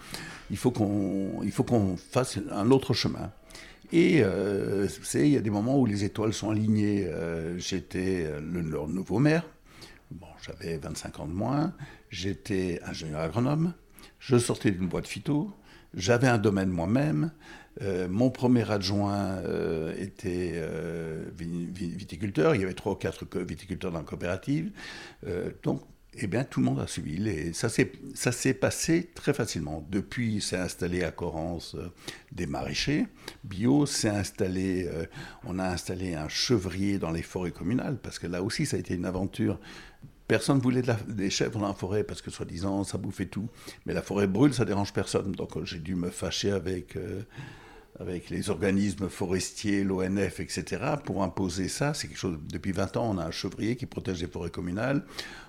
il 0.50 0.56
faut 0.56 0.70
qu'on 0.70 1.42
qu'on 1.66 1.96
fasse 1.96 2.38
un 2.50 2.70
autre 2.70 2.92
chemin. 2.92 3.30
Et 3.92 4.22
euh, 4.22 4.88
il 5.14 5.28
y 5.28 5.36
a 5.36 5.40
des 5.40 5.50
moments 5.50 5.78
où 5.78 5.86
les 5.86 6.04
étoiles 6.04 6.32
sont 6.32 6.50
alignées. 6.50 7.06
Euh, 7.06 7.58
j'étais 7.58 8.28
le, 8.40 8.62
nouveau 8.62 9.18
maire, 9.18 9.46
bon, 10.10 10.26
j'avais 10.42 10.78
25 10.78 11.20
ans 11.20 11.26
de 11.26 11.32
moins, 11.32 11.74
j'étais 12.10 12.80
ingénieur 12.84 13.20
agronome, 13.20 13.74
je 14.18 14.36
sortais 14.38 14.70
d'une 14.70 14.88
boîte 14.88 15.06
phyto, 15.06 15.52
j'avais 15.94 16.28
un 16.28 16.38
domaine 16.38 16.70
moi-même, 16.70 17.30
euh, 17.82 18.08
mon 18.08 18.30
premier 18.30 18.70
adjoint 18.70 19.36
euh, 19.44 19.94
était 19.98 20.52
euh, 20.54 21.24
viticulteur, 21.36 22.54
il 22.54 22.62
y 22.62 22.64
avait 22.64 22.74
trois 22.74 22.92
ou 22.92 22.96
quatre 22.96 23.26
viticulteurs 23.40 23.92
dans 23.92 23.98
la 23.98 24.04
coopérative. 24.04 24.70
donc, 25.62 25.82
eh 26.18 26.26
bien, 26.26 26.44
tout 26.44 26.60
le 26.60 26.66
monde 26.66 26.80
a 26.80 26.86
suivi. 26.86 27.26
Et 27.28 27.52
ça 27.52 27.68
s'est 27.68 28.54
passé 28.54 29.10
très 29.14 29.34
facilement. 29.34 29.86
Depuis, 29.90 30.40
s'est 30.40 30.56
installé 30.56 31.04
à 31.04 31.10
Corrence 31.10 31.76
des 32.32 32.46
maraîchers 32.46 33.06
bio, 33.44 33.86
s'est 33.86 34.08
installé, 34.08 34.88
on 35.44 35.58
a 35.58 35.68
installé 35.68 36.14
un 36.14 36.28
chevrier 36.28 36.98
dans 36.98 37.10
les 37.10 37.22
forêts 37.22 37.50
communales, 37.50 37.98
parce 38.02 38.18
que 38.18 38.26
là 38.26 38.42
aussi, 38.42 38.66
ça 38.66 38.76
a 38.76 38.80
été 38.80 38.94
une 38.94 39.04
aventure 39.04 39.58
Personne 40.28 40.56
ne 40.56 40.62
voulait 40.62 40.82
des 41.06 41.30
chèvres 41.30 41.60
dans 41.60 41.68
la 41.68 41.74
forêt 41.74 42.02
parce 42.02 42.20
que 42.20 42.32
soi-disant 42.32 42.82
ça 42.82 42.98
bouffait 42.98 43.26
tout. 43.26 43.48
Mais 43.84 43.94
la 43.94 44.02
forêt 44.02 44.26
brûle, 44.26 44.52
ça 44.52 44.64
dérange 44.64 44.92
personne. 44.92 45.30
Donc 45.32 45.62
j'ai 45.64 45.78
dû 45.78 45.94
me 45.94 46.10
fâcher 46.10 46.50
avec 46.50 46.96
avec 47.98 48.30
les 48.30 48.50
organismes 48.50 49.08
forestiers, 49.08 49.84
l'ONF, 49.84 50.40
etc., 50.40 50.82
pour 51.04 51.22
imposer 51.22 51.68
ça. 51.68 51.94
C'est 51.94 52.08
quelque 52.08 52.18
chose. 52.18 52.38
Depuis 52.50 52.72
20 52.72 52.96
ans, 52.96 53.10
on 53.10 53.18
a 53.18 53.24
un 53.24 53.30
chevrier 53.30 53.76
qui 53.76 53.86
protège 53.86 54.20
les 54.20 54.28
forêts 54.28 54.50
communales. 54.50 55.04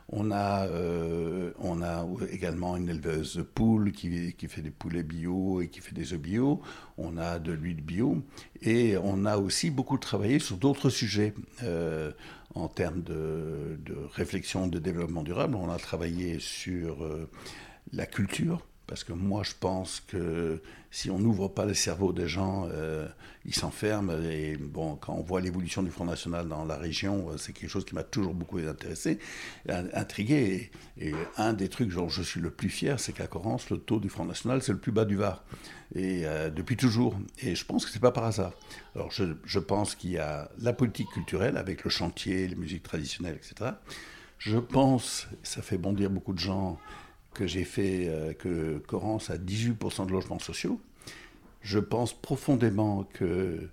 On 0.09 0.31
a, 0.31 0.67
euh, 0.67 1.51
on 1.59 1.81
a 1.81 2.07
également 2.31 2.77
une 2.77 2.87
éleveuse 2.87 3.35
de 3.35 3.41
poules 3.41 3.91
qui, 3.91 4.33
qui, 4.33 4.47
fait 4.47 4.61
des 4.61 4.71
poulets 4.71 5.03
bio 5.03 5.61
et 5.61 5.67
qui 5.67 5.81
fait 5.81 5.93
des 5.93 6.13
œufs 6.13 6.19
bio. 6.19 6.61
On 6.97 7.17
a 7.17 7.39
de 7.39 7.51
l'huile 7.51 7.81
bio. 7.81 8.23
Et 8.61 8.95
on 8.97 9.25
a 9.25 9.37
aussi 9.37 9.69
beaucoup 9.69 9.97
travaillé 9.97 10.39
sur 10.39 10.55
d'autres 10.55 10.89
sujets. 10.89 11.33
Euh, 11.63 12.11
en 12.55 12.67
termes 12.67 13.03
de, 13.03 13.77
réflexion 14.13 14.67
de 14.67 14.79
développement 14.79 15.23
durable, 15.23 15.55
on 15.55 15.69
a 15.69 15.77
travaillé 15.77 16.39
sur 16.39 17.03
euh, 17.03 17.29
la 17.93 18.05
culture, 18.05 18.65
parce 18.87 19.03
que 19.03 19.11
moi, 19.11 19.43
je 19.43 19.51
pense 19.59 20.01
que 20.07 20.61
si 20.91 21.11
on 21.11 21.19
n'ouvre 21.19 21.49
pas 21.49 21.65
le 21.65 21.73
cerveau 21.73 22.13
des 22.13 22.29
gens, 22.29 22.67
euh, 22.71 23.05
ils 23.45 23.53
s'enferment. 23.53 24.11
Et 24.23 24.55
bon, 24.55 24.95
quand 24.95 25.13
on 25.13 25.21
voit 25.21 25.41
l'évolution 25.41 25.83
du 25.83 25.91
Front 25.91 26.05
National 26.05 26.47
dans 26.47 26.63
la 26.63 26.77
région, 26.77 27.29
euh, 27.29 27.37
c'est 27.37 27.51
quelque 27.51 27.69
chose 27.69 27.83
qui 27.83 27.95
m'a 27.95 28.03
toujours 28.03 28.33
beaucoup 28.33 28.57
intéressé, 28.59 29.19
intrigué. 29.67 30.71
Et, 30.99 31.13
un 31.35 31.53
des 31.53 31.67
trucs 31.67 31.93
dont 31.93 32.07
je 32.07 32.21
suis 32.21 32.39
le 32.39 32.49
plus 32.49 32.69
fier, 32.69 32.99
c'est 32.99 33.11
qu'à 33.11 33.27
Corrence, 33.27 33.69
le 33.69 33.77
taux 33.77 33.99
du 33.99 34.07
Front 34.07 34.25
National, 34.25 34.61
c'est 34.61 34.71
le 34.71 34.79
plus 34.79 34.93
bas 34.93 35.05
du 35.05 35.17
Var. 35.17 35.43
Et 35.93 36.25
euh, 36.25 36.49
depuis 36.49 36.77
toujours. 36.77 37.19
Et 37.41 37.55
je 37.55 37.65
pense 37.65 37.85
que 37.85 37.91
c'est 37.91 37.99
pas 37.99 38.11
par 38.11 38.23
hasard. 38.23 38.53
Alors, 38.95 39.11
je, 39.11 39.25
je 39.43 39.59
pense 39.59 39.95
qu'il 39.95 40.11
y 40.11 40.17
a 40.17 40.49
la 40.59 40.71
politique 40.71 41.09
culturelle 41.09 41.57
avec 41.57 41.83
le 41.83 41.89
chantier, 41.89 42.47
les 42.47 42.55
musiques 42.55 42.83
traditionnelles, 42.83 43.35
etc. 43.35 43.71
Je 44.39 44.57
pense, 44.57 45.27
ça 45.43 45.61
fait 45.61 45.77
bondir 45.77 46.09
beaucoup 46.09 46.33
de 46.33 46.39
gens, 46.39 46.79
que 47.37 47.47
j'ai 47.47 47.63
fait, 47.63 48.07
euh, 48.07 48.33
que 48.33 48.79
Corrence 48.79 49.29
a 49.29 49.37
18% 49.37 50.07
de 50.07 50.11
logements 50.11 50.39
sociaux. 50.39 50.81
Je 51.61 51.79
pense 51.79 52.13
profondément 52.13 53.03
que 53.13 53.69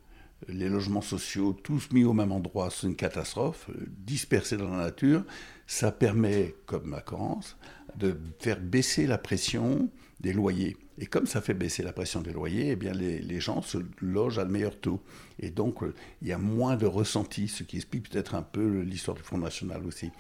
les 0.48 0.68
logements 0.68 1.00
sociaux, 1.00 1.54
tous 1.54 1.90
mis 1.90 2.04
au 2.04 2.12
même 2.12 2.32
endroit, 2.32 2.68
c'est 2.70 2.86
une 2.86 2.96
catastrophe, 2.96 3.70
dispersés 3.88 4.58
dans 4.58 4.68
la 4.68 4.84
nature. 4.84 5.24
Ça 5.66 5.90
permet, 5.90 6.54
comme 6.66 6.92
à 6.92 7.00
Corrence, 7.00 7.56
de 7.96 8.14
faire 8.38 8.60
baisser 8.60 9.06
la 9.06 9.16
pression 9.16 9.88
des 10.20 10.34
loyers. 10.34 10.76
Et 10.98 11.06
comme 11.06 11.26
ça 11.26 11.40
fait 11.40 11.54
baisser 11.54 11.82
la 11.82 11.92
pression 11.92 12.20
des 12.20 12.32
loyers, 12.32 12.70
eh 12.70 12.76
bien 12.76 12.92
les, 12.92 13.18
les 13.18 13.40
gens 13.40 13.62
se 13.62 13.78
logent 14.00 14.38
à 14.38 14.44
le 14.44 14.50
meilleur 14.50 14.78
taux. 14.78 15.00
Et 15.40 15.50
donc, 15.50 15.82
euh, 15.82 15.94
il 16.20 16.28
y 16.28 16.32
a 16.32 16.38
moins 16.38 16.76
de 16.76 16.86
ressenti, 16.86 17.48
ce 17.48 17.62
qui 17.62 17.76
explique 17.76 18.10
peut-être 18.10 18.34
un 18.34 18.42
peu 18.42 18.80
l'histoire 18.80 19.16
du 19.16 19.22
Fonds 19.22 19.38
national 19.38 19.84
aussi. 19.86 20.10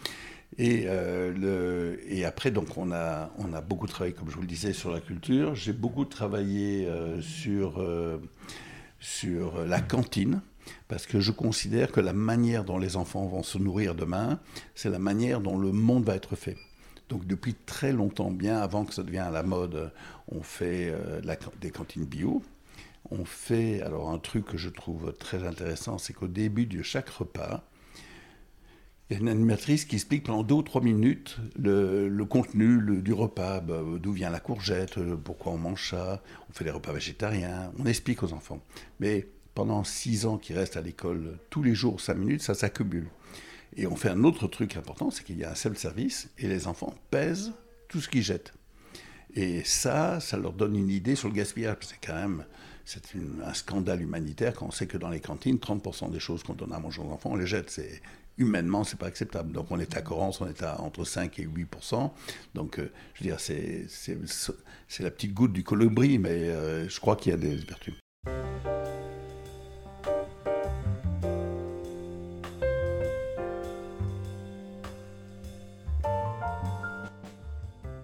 Et, 0.56 0.84
euh, 0.86 1.96
et 2.06 2.24
après, 2.24 2.50
donc, 2.50 2.76
on 2.78 2.92
a, 2.92 3.30
on 3.38 3.52
a 3.52 3.60
beaucoup 3.60 3.86
travaillé, 3.86 4.14
comme 4.14 4.30
je 4.30 4.36
vous 4.36 4.42
le 4.42 4.46
disais, 4.46 4.72
sur 4.72 4.90
la 4.90 5.00
culture. 5.00 5.54
J'ai 5.54 5.72
beaucoup 5.72 6.04
travaillé 6.04 6.86
euh, 6.86 7.20
sur, 7.20 7.80
euh, 7.80 8.18
sur 9.00 9.64
la 9.64 9.80
cantine, 9.80 10.42
parce 10.86 11.06
que 11.06 11.20
je 11.20 11.32
considère 11.32 11.90
que 11.90 12.00
la 12.00 12.12
manière 12.12 12.64
dont 12.64 12.78
les 12.78 12.96
enfants 12.96 13.26
vont 13.26 13.42
se 13.42 13.58
nourrir 13.58 13.94
demain, 13.94 14.38
c'est 14.74 14.90
la 14.90 15.00
manière 15.00 15.40
dont 15.40 15.58
le 15.58 15.72
monde 15.72 16.04
va 16.04 16.14
être 16.14 16.36
fait. 16.36 16.56
Donc 17.08 17.26
depuis 17.26 17.54
très 17.54 17.92
longtemps, 17.92 18.30
bien 18.30 18.58
avant 18.58 18.84
que 18.84 18.94
ça 18.94 19.02
devienne 19.02 19.24
à 19.24 19.30
la 19.30 19.42
mode, 19.42 19.92
on 20.28 20.42
fait 20.42 20.94
des 21.60 21.70
cantines 21.70 22.06
bio. 22.06 22.42
On 23.10 23.26
fait, 23.26 23.82
alors 23.82 24.08
un 24.08 24.18
truc 24.18 24.46
que 24.46 24.56
je 24.56 24.70
trouve 24.70 25.12
très 25.12 25.46
intéressant, 25.46 25.98
c'est 25.98 26.14
qu'au 26.14 26.28
début 26.28 26.64
de 26.64 26.80
chaque 26.80 27.10
repas, 27.10 27.62
il 29.10 29.14
y 29.14 29.16
a 29.18 29.20
une 29.20 29.28
animatrice 29.28 29.84
qui 29.84 29.96
explique 29.96 30.24
pendant 30.24 30.42
deux 30.42 30.54
ou 30.54 30.62
trois 30.62 30.80
minutes 30.80 31.36
le, 31.58 32.24
contenu 32.24 33.02
du 33.02 33.12
repas, 33.12 33.60
bah, 33.60 33.82
d'où 34.00 34.12
vient 34.12 34.30
la 34.30 34.40
courgette, 34.40 34.96
euh, 34.96 35.16
pourquoi 35.16 35.52
on 35.52 35.58
mange 35.58 35.90
ça, 35.90 36.22
on 36.48 36.52
fait 36.54 36.64
des 36.64 36.70
repas 36.70 36.92
végétariens, 36.92 37.70
on 37.78 37.84
explique 37.84 38.22
aux 38.22 38.32
enfants. 38.32 38.62
Mais 39.00 39.28
pendant 39.54 39.84
six 39.84 40.24
ans 40.24 40.38
qu'ils 40.38 40.56
restent 40.56 40.78
à 40.78 40.80
l'école, 40.80 41.38
tous 41.50 41.62
les 41.62 41.74
jours, 41.74 42.00
cinq 42.00 42.16
minutes, 42.16 42.42
ça 42.42 42.54
s'accumule. 42.54 43.08
Et 43.76 43.86
on 43.86 43.96
fait 43.96 44.08
un 44.08 44.24
autre 44.24 44.46
truc 44.46 44.76
important, 44.76 45.10
c'est 45.10 45.24
qu'il 45.24 45.38
y 45.38 45.44
a 45.44 45.50
un 45.50 45.54
self-service 45.54 46.30
et 46.38 46.48
les 46.48 46.66
enfants 46.66 46.94
pèsent 47.10 47.52
tout 47.88 48.00
ce 48.00 48.08
qu'ils 48.08 48.22
jettent. 48.22 48.54
Et 49.34 49.64
ça, 49.64 50.20
ça 50.20 50.36
leur 50.36 50.52
donne 50.52 50.76
une 50.76 50.90
idée 50.90 51.16
sur 51.16 51.28
le 51.28 51.34
gaspillage. 51.34 51.76
C'est 51.82 52.04
quand 52.04 52.14
même 52.14 52.44
c'est 52.84 53.02
un 53.44 53.54
scandale 53.54 54.02
humanitaire 54.02 54.54
quand 54.54 54.66
on 54.66 54.70
sait 54.70 54.86
que 54.86 54.98
dans 54.98 55.08
les 55.08 55.20
cantines, 55.20 55.56
30% 55.56 56.10
des 56.10 56.20
choses 56.20 56.42
qu'on 56.42 56.54
donne 56.54 56.72
à 56.72 56.78
manger 56.78 57.00
aux 57.00 57.10
enfants, 57.10 57.30
on 57.32 57.36
les 57.36 57.46
jette. 57.46 57.70
C'est 57.70 58.02
humainement, 58.36 58.84
c'est 58.84 58.98
pas 58.98 59.06
acceptable. 59.06 59.52
Donc 59.52 59.70
on 59.70 59.78
est 59.78 59.96
à 59.96 60.02
Corrence, 60.02 60.40
on 60.40 60.48
est 60.48 60.62
à 60.62 60.80
entre 60.80 61.04
5 61.04 61.38
et 61.38 61.46
8% 61.46 62.10
Donc 62.54 62.78
euh, 62.78 62.90
je 63.14 63.24
veux 63.24 63.30
dire, 63.30 63.40
c'est, 63.40 63.86
c'est, 63.88 65.02
la 65.02 65.10
petite 65.10 65.32
goutte 65.32 65.52
du 65.52 65.64
colibri, 65.64 66.18
mais 66.18 66.30
euh, 66.30 66.88
je 66.88 67.00
crois 67.00 67.16
qu'il 67.16 67.32
y 67.32 67.34
a 67.34 67.38
des 67.38 67.56
vertus. 67.56 67.94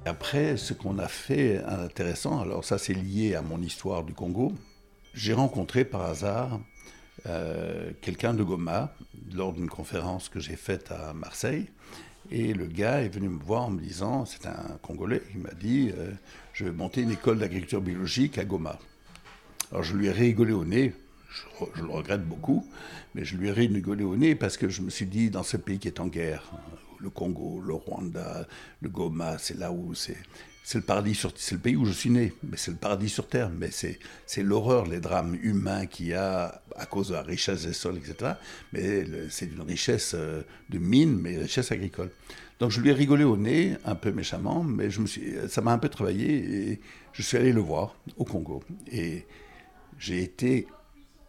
Après, 0.07 0.57
ce 0.57 0.73
qu'on 0.73 0.99
a 0.99 1.07
fait 1.07 1.63
intéressant, 1.65 2.41
alors 2.41 2.65
ça 2.65 2.79
c'est 2.79 2.95
lié 2.95 3.35
à 3.35 3.43
mon 3.43 3.61
histoire 3.63 4.03
du 4.03 4.13
Congo, 4.13 4.53
j'ai 5.15 5.33
rencontré 5.33 5.85
par 5.85 6.03
hasard 6.03 6.61
euh, 7.27 7.91
quelqu'un 8.01 8.33
de 8.33 8.43
Goma 8.43 8.95
lors 9.35 9.53
d'une 9.53 9.69
conférence 9.69 10.29
que 10.29 10.41
j'ai 10.41 10.57
faite 10.57 10.91
à 10.91 11.13
Marseille. 11.13 11.67
Et 12.31 12.53
le 12.55 12.67
gars 12.67 13.03
est 13.03 13.09
venu 13.09 13.29
me 13.29 13.43
voir 13.43 13.65
en 13.65 13.71
me 13.71 13.81
disant, 13.81 14.25
c'est 14.25 14.47
un 14.47 14.79
Congolais, 14.83 15.23
il 15.35 15.41
m'a 15.41 15.53
dit, 15.53 15.91
euh, 15.97 16.13
je 16.53 16.65
vais 16.65 16.71
monter 16.71 17.03
une 17.03 17.11
école 17.11 17.39
d'agriculture 17.39 17.81
biologique 17.81 18.39
à 18.39 18.45
Goma. 18.45 18.79
Alors 19.71 19.83
je 19.83 19.97
lui 19.97 20.07
ai 20.07 20.13
rigolé 20.13 20.53
au 20.53 20.65
nez, 20.65 20.95
je, 21.31 21.83
le 21.83 21.89
regrette 21.89 22.25
beaucoup, 22.25 22.67
mais 23.15 23.25
je 23.25 23.37
lui 23.37 23.49
ai 23.49 23.53
rigolé 23.53 24.05
au 24.05 24.17
nez 24.17 24.35
parce 24.35 24.57
que 24.57 24.69
je 24.69 24.83
me 24.83 24.91
suis 24.91 25.07
dit, 25.07 25.31
dans 25.31 25.43
ce 25.43 25.57
pays 25.57 25.79
qui 25.79 25.89
est 25.89 26.01
en 26.01 26.07
guerre, 26.07 26.53
le 27.01 27.11
Congo, 27.11 27.61
le 27.61 27.75
Rwanda, 27.75 28.47
le 28.81 28.89
Goma, 28.89 29.39
c'est 29.39 29.59
là 29.59 29.73
où 29.73 29.95
c'est 29.95 30.19
c'est 30.71 30.79
le 30.79 30.85
paradis 30.85 31.17
sur 31.17 31.33
c'est 31.35 31.57
le 31.57 31.61
pays 31.61 31.75
où 31.75 31.85
je 31.85 31.91
suis 31.91 32.11
né, 32.11 32.33
mais 32.45 32.57
c'est 32.57 32.71
le 32.71 32.77
paradis 32.77 33.09
sur 33.09 33.27
terre, 33.27 33.51
mais 33.51 33.71
c'est 33.73 34.43
l'horreur, 34.45 34.87
les 34.87 35.01
drames 35.01 35.37
humains 35.43 35.87
qu'il 35.87 36.07
y 36.07 36.15
a 36.15 36.63
à 36.77 36.87
cause 36.87 37.09
de 37.09 37.15
la 37.15 37.23
richesse 37.23 37.67
des 37.67 37.73
sols, 37.73 37.97
etc. 37.97 38.35
Mais 38.73 39.05
c'est 39.31 39.47
une 39.47 39.63
richesse 39.63 40.13
euh, 40.15 40.43
de 40.69 40.79
mine, 40.79 41.19
mais 41.21 41.33
une 41.33 41.41
richesse 41.41 41.73
agricole. 41.73 42.13
Donc 42.61 42.71
je 42.71 42.81
lui 42.81 42.91
ai 42.91 42.93
rigolé 42.93 43.25
au 43.25 43.37
nez, 43.37 43.79
un 43.85 43.97
peu 43.97 44.13
méchamment, 44.13 44.63
mais 44.63 44.91
ça 45.49 45.61
m'a 45.61 45.73
un 45.73 45.79
peu 45.79 45.89
travaillé 45.89 46.71
et 46.71 46.81
je 47.15 47.23
suis 47.23 47.37
allé 47.37 47.53
le 47.53 47.63
voir 47.63 47.97
au 48.17 48.25
Congo. 48.25 48.63
Et 48.93 49.27
j'ai 49.99 50.23
été 50.23 50.69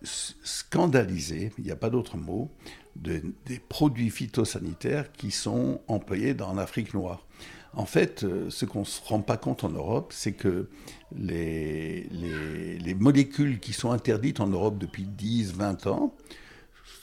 scandalisé, 0.03 1.51
il 1.57 1.63
n'y 1.63 1.71
a 1.71 1.75
pas 1.75 1.89
d'autre 1.89 2.15
mot, 2.15 2.51
de, 2.95 3.23
des 3.47 3.57
produits 3.57 4.11
phytosanitaires 4.11 5.11
qui 5.11 5.31
sont 5.31 5.81
employés 5.87 6.35
dans 6.35 6.53
l'Afrique 6.53 6.93
noire. 6.93 7.25
En 7.73 7.85
fait, 7.85 8.23
euh, 8.23 8.49
ce 8.49 8.65
qu'on 8.65 8.81
ne 8.81 8.85
se 8.85 9.01
rend 9.05 9.21
pas 9.21 9.37
compte 9.37 9.63
en 9.63 9.69
Europe, 9.69 10.11
c'est 10.13 10.33
que 10.33 10.67
les, 11.15 12.03
les, 12.11 12.93
molécules 12.95 13.59
qui 13.59 13.71
sont 13.71 13.91
interdites 13.91 14.41
en 14.41 14.47
Europe 14.47 14.77
depuis 14.77 15.03
10, 15.03 15.53
20 15.53 15.87
ans 15.87 16.13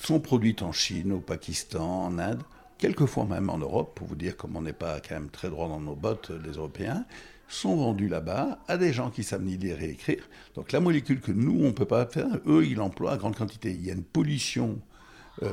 sont 0.01 0.21
produites 0.21 0.61
en 0.63 0.73
Chine, 0.73 1.13
au 1.13 1.21
Pakistan, 1.21 2.05
en 2.05 2.19
Inde, 2.19 2.43
quelquefois 2.77 3.25
même 3.25 3.49
en 3.49 3.59
Europe, 3.59 3.95
pour 3.95 4.07
vous 4.07 4.15
dire 4.15 4.37
comme 4.37 4.57
on 4.57 4.63
n'est 4.63 4.75
pas 4.75 5.01
quand 5.01 5.15
même 5.15 5.31
très 5.31 5.49
droit 5.49 5.69
dans 5.69 5.81
nos 5.81 5.97
bottes, 5.97 6.31
les 6.45 6.53
Européens, 6.53 7.07
sont 7.49 7.77
vendus 7.77 8.09
là-bas 8.09 8.59
à 8.69 8.77
des 8.77 8.93
gens 8.93 9.11
qui 9.11 9.25
savent 9.25 9.43
ni 9.43 9.57
lire 9.57 9.83
et 9.83 9.91
écrire. 9.91 10.29
Donc 10.55 10.73
la 10.73 10.81
molécule 10.81 11.21
que 11.21 11.33
nous, 11.33 11.59
on 11.61 11.69
ne 11.69 11.73
peut 11.73 11.87
pas 11.87 12.05
faire, 12.05 12.29
eux, 12.47 12.67
ils 12.67 12.77
l'emploient 12.77 13.13
à 13.13 13.17
grande 13.17 13.37
quantité. 13.37 13.71
Il 13.71 13.85
y 13.85 13.91
a 13.91 13.95
une 13.95 14.05
pollution 14.05 14.79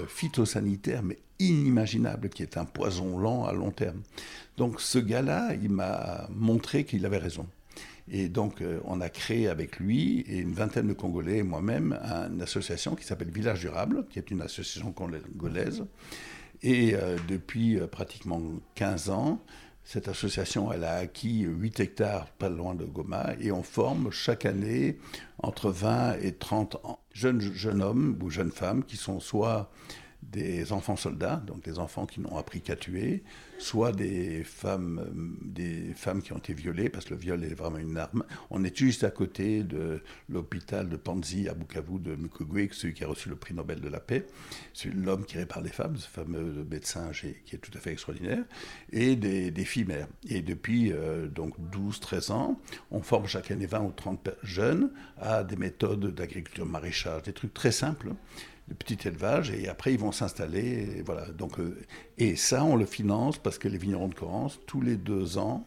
phytosanitaire, 0.07 1.03
mais 1.03 1.19
inimaginable, 1.39 2.29
qui 2.29 2.43
est 2.43 2.57
un 2.57 2.65
poison 2.65 3.17
lent 3.17 3.45
à 3.45 3.53
long 3.53 3.71
terme. 3.71 4.01
Donc 4.57 4.79
ce 4.79 4.99
gars-là, 4.99 5.53
il 5.53 5.69
m'a 5.69 6.27
montré 6.31 6.85
qu'il 6.85 7.05
avait 7.05 7.17
raison. 7.17 7.45
Et 8.09 8.29
donc, 8.29 8.63
on 8.83 9.01
a 9.01 9.09
créé 9.09 9.47
avec 9.47 9.79
lui 9.79 10.19
et 10.27 10.37
une 10.37 10.53
vingtaine 10.53 10.87
de 10.87 10.93
Congolais 10.93 11.39
et 11.39 11.43
moi-même 11.43 11.99
une 12.31 12.41
association 12.41 12.95
qui 12.95 13.03
s'appelle 13.03 13.31
Village 13.31 13.61
Durable, 13.61 14.05
qui 14.09 14.19
est 14.19 14.29
une 14.29 14.41
association 14.41 14.91
congolaise. 14.91 15.83
Et 16.61 16.95
depuis 17.27 17.79
pratiquement 17.91 18.41
15 18.75 19.09
ans, 19.09 19.41
cette 19.85 20.07
association, 20.07 20.71
elle 20.71 20.83
a 20.83 20.95
acquis 20.95 21.41
8 21.41 21.79
hectares 21.79 22.27
pas 22.31 22.49
loin 22.49 22.73
de 22.73 22.85
Goma 22.85 23.33
et 23.39 23.51
on 23.51 23.61
forme 23.61 24.11
chaque 24.11 24.45
année 24.45 24.97
entre 25.37 25.69
20 25.69 26.17
et 26.21 26.33
30 26.33 26.77
jeunes, 27.13 27.39
jeunes 27.39 27.83
hommes 27.83 28.17
ou 28.21 28.31
jeunes 28.31 28.51
femmes 28.51 28.83
qui 28.83 28.97
sont 28.97 29.19
soit 29.19 29.69
des 30.31 30.71
enfants 30.71 30.95
soldats, 30.95 31.37
donc 31.45 31.63
des 31.63 31.79
enfants 31.79 32.05
qui 32.05 32.19
n'ont 32.19 32.37
appris 32.37 32.61
qu'à 32.61 32.75
tuer, 32.75 33.23
soit 33.57 33.91
des 33.91 34.43
femmes, 34.43 35.37
des 35.41 35.93
femmes 35.95 36.21
qui 36.21 36.33
ont 36.33 36.37
été 36.37 36.53
violées, 36.53 36.89
parce 36.89 37.05
que 37.05 37.13
le 37.13 37.19
viol 37.19 37.43
est 37.43 37.53
vraiment 37.53 37.77
une 37.77 37.97
arme. 37.97 38.23
On 38.49 38.63
est 38.63 38.77
juste 38.77 39.03
à 39.03 39.11
côté 39.11 39.63
de 39.63 40.01
l'hôpital 40.29 40.89
de 40.89 40.97
Panzi 40.97 41.47
à 41.47 41.53
Bukavu 41.53 41.99
de 41.99 42.15
Mukwege, 42.15 42.73
celui 42.73 42.93
qui 42.93 43.03
a 43.03 43.07
reçu 43.07 43.29
le 43.29 43.35
prix 43.35 43.53
Nobel 43.53 43.79
de 43.79 43.87
la 43.87 43.99
paix, 43.99 44.25
l'homme 44.93 45.25
qui 45.25 45.37
répare 45.37 45.61
les 45.61 45.69
femmes, 45.69 45.97
ce 45.97 46.07
fameux 46.07 46.65
médecin 46.69 47.11
qui 47.11 47.55
est 47.55 47.59
tout 47.59 47.71
à 47.75 47.79
fait 47.79 47.91
extraordinaire, 47.91 48.43
et 48.91 49.15
des, 49.15 49.51
des 49.51 49.65
filles 49.65 49.85
mères. 49.85 50.07
Et 50.27 50.41
depuis 50.41 50.91
euh, 50.91 51.27
donc 51.27 51.55
12-13 51.71 52.31
ans, 52.31 52.59
on 52.91 53.01
forme 53.01 53.27
chaque 53.27 53.51
année 53.51 53.65
20 53.65 53.81
ou 53.81 53.91
30 53.91 54.29
jeunes 54.43 54.91
à 55.17 55.43
des 55.43 55.55
méthodes 55.55 56.13
d'agriculture 56.13 56.65
maraîchage, 56.65 57.23
des 57.23 57.33
trucs 57.33 57.53
très 57.53 57.71
simples 57.71 58.11
de 58.67 58.73
petit 58.73 59.07
élevage 59.07 59.51
et 59.51 59.67
après 59.67 59.93
ils 59.93 59.99
vont 59.99 60.11
s'installer. 60.11 60.97
Et, 60.97 61.01
voilà. 61.01 61.27
Donc, 61.31 61.59
euh, 61.59 61.77
et 62.17 62.35
ça, 62.35 62.63
on 62.63 62.75
le 62.75 62.85
finance 62.85 63.37
parce 63.37 63.57
que 63.57 63.67
les 63.67 63.77
vignerons 63.77 64.07
de 64.07 64.15
Corrence, 64.15 64.59
tous 64.65 64.81
les 64.81 64.95
deux 64.95 65.37
ans, 65.37 65.65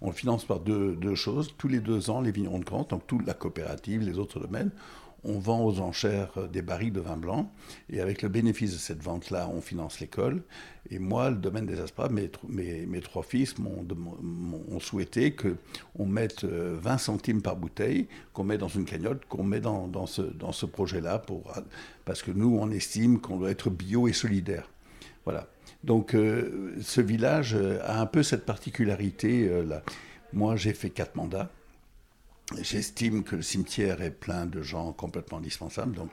on 0.00 0.08
le 0.08 0.14
finance 0.14 0.44
par 0.44 0.60
deux, 0.60 1.14
choses. 1.14 1.54
Tous 1.58 1.68
les 1.68 1.80
deux 1.80 2.10
ans, 2.10 2.20
les 2.20 2.30
vignerons 2.30 2.58
de 2.58 2.64
Corrence, 2.64 2.88
donc 2.88 3.06
toute 3.06 3.26
la 3.26 3.34
coopérative, 3.34 4.02
les 4.02 4.18
autres 4.18 4.40
domaines, 4.40 4.70
on 5.26 5.38
vend 5.38 5.64
aux 5.64 5.80
enchères 5.80 6.30
euh, 6.36 6.46
des 6.46 6.62
barils 6.62 6.92
de 6.92 7.00
vin 7.00 7.16
blanc. 7.16 7.50
Et 7.90 8.00
avec 8.00 8.22
le 8.22 8.28
bénéfice 8.28 8.72
de 8.72 8.78
cette 8.78 9.02
vente-là, 9.02 9.50
on 9.52 9.60
finance 9.60 10.00
l'école. 10.00 10.42
Et 10.90 10.98
moi, 10.98 11.30
le 11.30 11.36
domaine 11.36 11.66
des 11.66 11.80
Aspras, 11.80 12.08
mes, 12.08 12.30
mes, 12.48 13.00
trois 13.00 13.24
fils 13.24 13.58
m'ont 13.58 14.80
souhaité 14.80 15.34
qu'on 15.34 16.06
mette 16.06 16.44
20 16.44 16.48
euh, 16.48 16.98
centimes 16.98 17.42
par 17.42 17.56
bouteille, 17.56 18.06
qu'on 18.32 18.44
met 18.44 18.56
dans 18.56 18.68
une 18.68 18.84
cagnotte, 18.84 19.24
qu'on 19.28 19.42
met 19.42 19.60
dans, 19.60 19.88
dans 19.88 20.06
ce, 20.06 20.22
dans 20.22 20.52
ce 20.52 20.64
projet-là, 20.64 21.22
parce 22.04 22.22
que 22.22 22.30
nous, 22.30 22.56
on 22.56 22.70
estime 22.70 23.20
qu'on 23.20 23.36
doit 23.36 23.50
être 23.50 23.68
bio 23.68 24.06
et 24.06 24.12
solidaire. 24.12 24.70
Voilà. 25.24 25.48
Donc, 25.82 26.14
euh, 26.14 26.76
ce 26.80 27.00
village 27.00 27.56
a 27.84 28.00
un 28.00 28.06
peu 28.06 28.22
cette 28.22 28.44
particularité. 28.44 29.48
là. 29.64 29.82
Moi, 30.32 30.54
j'ai 30.54 30.72
fait 30.72 30.90
quatre 30.90 31.16
mandats. 31.16 31.50
J'estime 32.60 33.24
que 33.24 33.36
le 33.36 33.42
cimetière 33.42 34.02
est 34.02 34.10
plein 34.10 34.46
de 34.46 34.62
gens 34.62 34.92
complètement 34.92 35.38
indispensables. 35.38 35.94
Donc, 35.96 36.12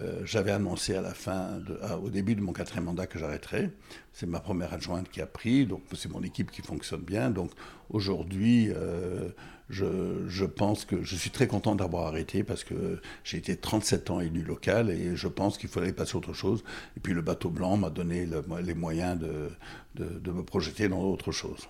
euh, 0.00 0.20
j'avais 0.24 0.52
annoncé 0.52 0.94
à 0.94 1.00
la 1.00 1.14
fin, 1.14 1.60
au 2.00 2.10
début 2.10 2.36
de 2.36 2.40
mon 2.40 2.52
quatrième 2.52 2.84
mandat 2.84 3.06
que 3.06 3.18
j'arrêterais. 3.18 3.70
C'est 4.12 4.26
ma 4.26 4.38
première 4.38 4.72
adjointe 4.72 5.08
qui 5.10 5.20
a 5.20 5.26
pris, 5.26 5.66
donc 5.66 5.82
c'est 5.94 6.10
mon 6.10 6.22
équipe 6.22 6.50
qui 6.52 6.62
fonctionne 6.62 7.00
bien. 7.00 7.30
Donc 7.30 7.50
aujourd'hui, 7.90 8.70
euh, 8.70 9.30
je, 9.68 10.28
je, 10.28 10.44
pense 10.44 10.84
que 10.84 11.02
je 11.02 11.16
suis 11.16 11.30
très 11.30 11.48
content 11.48 11.74
d'avoir 11.74 12.06
arrêté 12.06 12.44
parce 12.44 12.62
que 12.62 13.00
j'ai 13.24 13.38
été 13.38 13.56
37 13.56 14.10
ans 14.10 14.20
élu 14.20 14.42
local 14.42 14.90
et 14.90 15.16
je 15.16 15.26
pense 15.26 15.58
qu'il 15.58 15.68
fallait 15.68 15.92
passer 15.92 16.14
à 16.14 16.18
autre 16.18 16.34
chose. 16.34 16.62
Et 16.96 17.00
puis 17.00 17.14
le 17.14 17.22
bateau 17.22 17.50
blanc 17.50 17.76
m'a 17.76 17.90
donné 17.90 18.28
les 18.62 18.74
moyens 18.74 19.18
de, 19.18 19.50
de, 19.96 20.18
de 20.18 20.30
me 20.30 20.44
projeter 20.44 20.88
dans 20.88 21.00
autre 21.00 21.32
chose. 21.32 21.68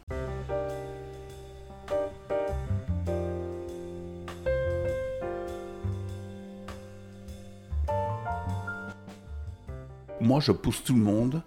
Moi, 10.21 10.41
je 10.41 10.53
pousse 10.53 10.83
tout 10.85 10.95
le 10.95 11.03
monde 11.03 11.43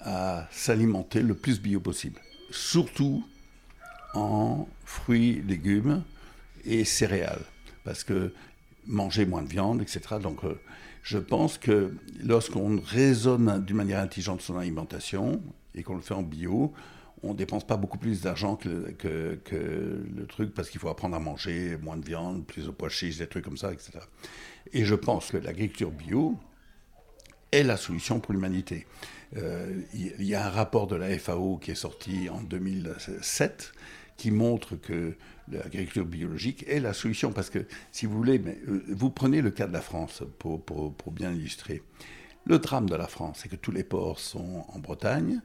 à 0.00 0.46
s'alimenter 0.50 1.22
le 1.22 1.34
plus 1.34 1.60
bio 1.60 1.80
possible. 1.80 2.20
Surtout 2.50 3.24
en 4.14 4.66
fruits, 4.84 5.42
légumes 5.46 6.02
et 6.64 6.84
céréales. 6.84 7.44
Parce 7.84 8.04
que 8.04 8.32
manger 8.86 9.26
moins 9.26 9.42
de 9.42 9.48
viande, 9.48 9.82
etc. 9.82 10.00
Donc, 10.22 10.44
euh, 10.44 10.58
je 11.02 11.18
pense 11.18 11.58
que 11.58 11.94
lorsqu'on 12.22 12.80
raisonne 12.80 13.64
d'une 13.64 13.76
manière 13.76 14.00
intelligente 14.00 14.40
son 14.40 14.56
alimentation 14.56 15.42
et 15.74 15.82
qu'on 15.82 15.96
le 15.96 16.02
fait 16.02 16.14
en 16.14 16.22
bio, 16.22 16.72
on 17.22 17.32
ne 17.32 17.36
dépense 17.36 17.66
pas 17.66 17.76
beaucoup 17.76 17.98
plus 17.98 18.22
d'argent 18.22 18.56
que, 18.56 18.90
que, 18.92 20.06
le 20.16 20.26
truc 20.26 20.54
parce 20.54 20.70
qu'il 20.70 20.80
faut 20.80 20.88
apprendre 20.88 21.16
à 21.16 21.20
manger 21.20 21.76
moins 21.82 21.96
de 21.96 22.04
viande, 22.04 22.46
plus 22.46 22.66
de 22.66 22.70
pois 22.70 22.88
chiches, 22.88 23.18
des 23.18 23.26
trucs 23.26 23.44
comme 23.44 23.56
ça, 23.56 23.72
etc. 23.72 23.92
Et 24.72 24.84
je 24.84 24.94
pense 24.94 25.30
que 25.30 25.36
l'agriculture 25.36 25.90
bio, 25.90 26.36
est 27.52 27.62
la 27.62 27.76
solution 27.76 28.20
pour 28.20 28.32
l'humanité. 28.32 28.86
Euh, 29.36 29.82
il 29.92 30.24
y 30.24 30.34
a 30.34 30.46
un 30.46 30.50
rapport 30.50 30.86
de 30.86 30.96
la 30.96 31.16
FAO 31.18 31.58
qui 31.58 31.72
est 31.72 31.76
sorti 31.76 32.28
en 32.28 32.40
2007 32.42 33.72
qui 34.16 34.30
montre 34.30 34.76
que 34.76 35.14
l'agriculture 35.50 36.04
biologique 36.04 36.64
est 36.68 36.80
la 36.80 36.92
solution. 36.92 37.32
Parce 37.32 37.50
que, 37.50 37.66
si 37.92 38.06
vous 38.06 38.16
voulez, 38.16 38.38
mais, 38.38 38.58
euh, 38.68 38.82
vous 38.88 39.10
prenez 39.10 39.42
le 39.42 39.50
cas 39.50 39.66
de 39.66 39.72
la 39.72 39.80
France 39.80 40.22
pour, 40.38 40.62
bien 41.12 41.32
illustrer. 41.32 41.82
Le 42.44 42.58
drame 42.58 42.88
de 42.88 42.94
la 42.94 43.08
France, 43.08 43.40
c'est 43.42 43.48
que 43.48 43.56
tous 43.56 43.72
les 43.72 43.84
ports 43.84 44.20
sont 44.20 44.64
en 44.68 44.78
Bretagne, 44.78 45.40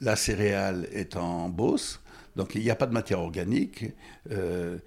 la 0.00 0.16
céréale 0.16 0.88
est 0.92 1.16
en 1.16 1.48
Beauce, 1.48 2.02
donc 2.34 2.54
il 2.54 2.62
n'y 2.62 2.70
a 2.70 2.74
pas 2.74 2.86
de 2.86 2.92
matière 2.92 3.20
organique. 3.20 3.86
Euh, 4.30 4.78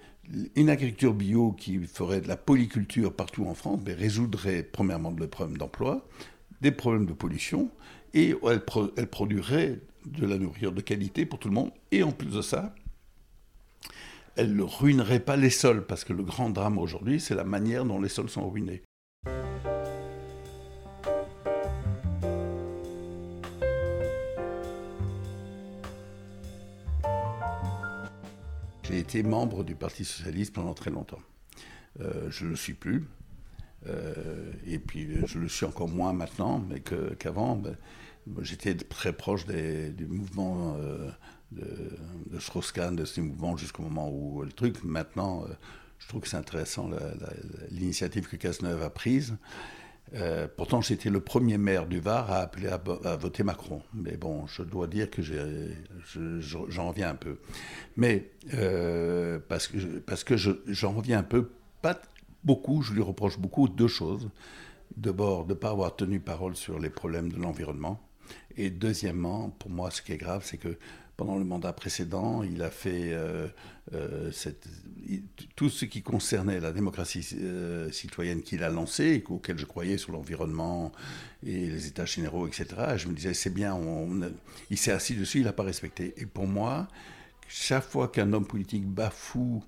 une 0.54 0.70
agriculture 0.70 1.14
bio 1.14 1.52
qui 1.52 1.78
ferait 1.86 2.20
de 2.20 2.28
la 2.28 2.36
polyculture 2.36 3.12
partout 3.12 3.46
en 3.46 3.54
France 3.54 3.80
mais 3.84 3.94
résoudrait 3.94 4.62
premièrement 4.62 5.10
le 5.10 5.26
problème 5.26 5.56
d'emploi, 5.56 6.06
des 6.60 6.70
problèmes 6.70 7.06
de 7.06 7.12
pollution, 7.12 7.70
et 8.14 8.34
elle, 8.44 8.62
elle, 8.96 9.06
produirait 9.06 9.80
de 10.06 10.26
la 10.26 10.38
nourriture 10.38 10.72
de 10.72 10.80
qualité 10.80 11.26
pour 11.26 11.38
tout 11.38 11.48
le 11.48 11.54
monde. 11.54 11.70
Et 11.92 12.02
en 12.02 12.12
plus 12.12 12.30
de 12.30 12.42
ça, 12.42 12.74
elle 14.36 14.54
ne 14.54 14.62
ruinerait 14.62 15.20
pas 15.20 15.36
les 15.36 15.50
sols, 15.50 15.86
parce 15.86 16.04
que 16.04 16.12
le 16.12 16.22
grand 16.22 16.50
drame 16.50 16.78
aujourd'hui, 16.78 17.20
c'est 17.20 17.34
la 17.34 17.44
manière 17.44 17.84
dont 17.84 18.00
les 18.00 18.08
sols 18.08 18.30
sont 18.30 18.48
ruinés. 18.48 18.82
Été 29.10 29.22
membre 29.24 29.64
du 29.64 29.74
Parti 29.74 30.04
socialiste 30.04 30.52
pendant 30.52 30.74
très 30.74 30.90
longtemps. 30.90 31.18
Euh, 32.00 32.30
je 32.30 32.44
ne 32.44 32.50
le 32.50 32.56
suis 32.56 32.74
plus. 32.74 33.08
Euh, 33.86 34.52
et 34.66 34.78
puis 34.78 35.26
je 35.26 35.38
le 35.38 35.48
suis 35.48 35.66
encore 35.66 35.88
moins 35.88 36.12
maintenant, 36.12 36.64
mais 36.68 36.80
qu'avant, 36.80 37.56
ben, 37.56 37.76
j'étais 38.42 38.76
très 38.76 39.12
proche 39.12 39.46
du 39.46 40.06
mouvement 40.06 40.76
euh, 40.78 41.10
de, 41.50 41.98
de 42.26 42.38
Strauss-Kahn, 42.38 42.94
de 42.94 43.04
ces 43.04 43.20
mouvements 43.20 43.56
jusqu'au 43.56 43.82
moment 43.82 44.08
où 44.10 44.42
le 44.42 44.52
truc. 44.52 44.84
Maintenant, 44.84 45.44
je 45.98 46.06
trouve 46.06 46.20
que 46.20 46.28
c'est 46.28 46.36
intéressant 46.36 46.88
l'initiative 47.70 48.28
que 48.28 48.36
Cazeneuve 48.36 48.82
a 48.82 48.90
prise. 48.90 49.36
Euh, 50.14 50.48
pourtant, 50.56 50.80
j'étais 50.80 51.10
le 51.10 51.20
premier 51.20 51.56
maire 51.56 51.86
du 51.86 52.00
Var 52.00 52.30
à 52.30 52.38
appeler 52.38 52.68
à, 52.68 53.16
voter 53.16 53.42
Macron. 53.42 53.82
Mais 53.94 54.16
bon, 54.16 54.46
je 54.46 54.62
dois 54.62 54.86
dire 54.86 55.08
que 55.10 55.22
j'en 55.22 56.88
reviens 56.88 57.10
un 57.10 57.14
peu. 57.14 57.38
Mais 57.96 58.30
euh, 58.54 59.38
parce 59.48 59.68
que, 59.68 59.98
parce 59.98 60.24
que 60.24 60.36
j'en 60.36 60.92
reviens 60.92 61.18
un 61.18 61.24
peu, 61.24 61.50
pas 61.82 62.00
beaucoup, 62.44 62.82
je 62.82 62.92
lui 62.92 63.02
reproche 63.02 63.38
beaucoup 63.38 63.68
deux 63.68 63.88
choses. 63.88 64.30
D'abord, 64.96 65.44
de 65.44 65.54
ne 65.54 65.58
pas 65.58 65.70
avoir 65.70 65.94
tenu 65.94 66.18
parole 66.18 66.56
sur 66.56 66.78
les 66.80 66.90
problèmes 66.90 67.30
de 67.30 67.40
l'environnement. 67.40 68.00
Et 68.56 68.70
deuxièmement, 68.70 69.50
pour 69.50 69.70
moi, 69.70 69.90
ce 69.90 70.02
qui 70.02 70.12
est 70.12 70.16
grave, 70.16 70.42
c'est 70.44 70.56
que 70.56 70.76
pendant 71.20 71.36
le 71.36 71.44
mandat 71.44 71.74
précédent, 71.74 72.42
il 72.42 72.62
a 72.62 72.70
fait 72.70 73.12
euh, 73.12 73.46
euh, 73.92 74.30
tout 75.54 75.68
ce 75.68 75.84
qui 75.84 76.00
concernait 76.00 76.60
la 76.60 76.72
démocratie 76.72 77.36
euh, 77.38 77.92
citoyenne 77.92 78.40
qu'il 78.40 78.64
a 78.64 78.70
lancé, 78.70 79.22
auquel 79.28 79.58
je 79.58 79.66
croyais 79.66 79.98
sur 79.98 80.12
l'environnement 80.12 80.92
et 81.44 81.66
les 81.66 81.88
états 81.88 82.06
généraux, 82.06 82.46
etc. 82.46 82.68
je 82.96 83.06
me 83.08 83.12
disais, 83.12 83.34
c'est 83.34 83.52
bien, 83.52 83.78
il 84.70 84.78
s'est 84.78 84.92
assis 84.92 85.14
dessus, 85.14 85.40
il 85.40 85.44
n'a 85.44 85.52
pas 85.52 85.62
respecté. 85.62 86.14
Et 86.16 86.24
pour 86.24 86.46
moi, 86.46 86.88
chaque 87.48 87.84
fois 87.84 88.08
qu'un 88.08 88.32
homme 88.32 88.46
politique 88.46 88.86
bafoue 88.86 89.62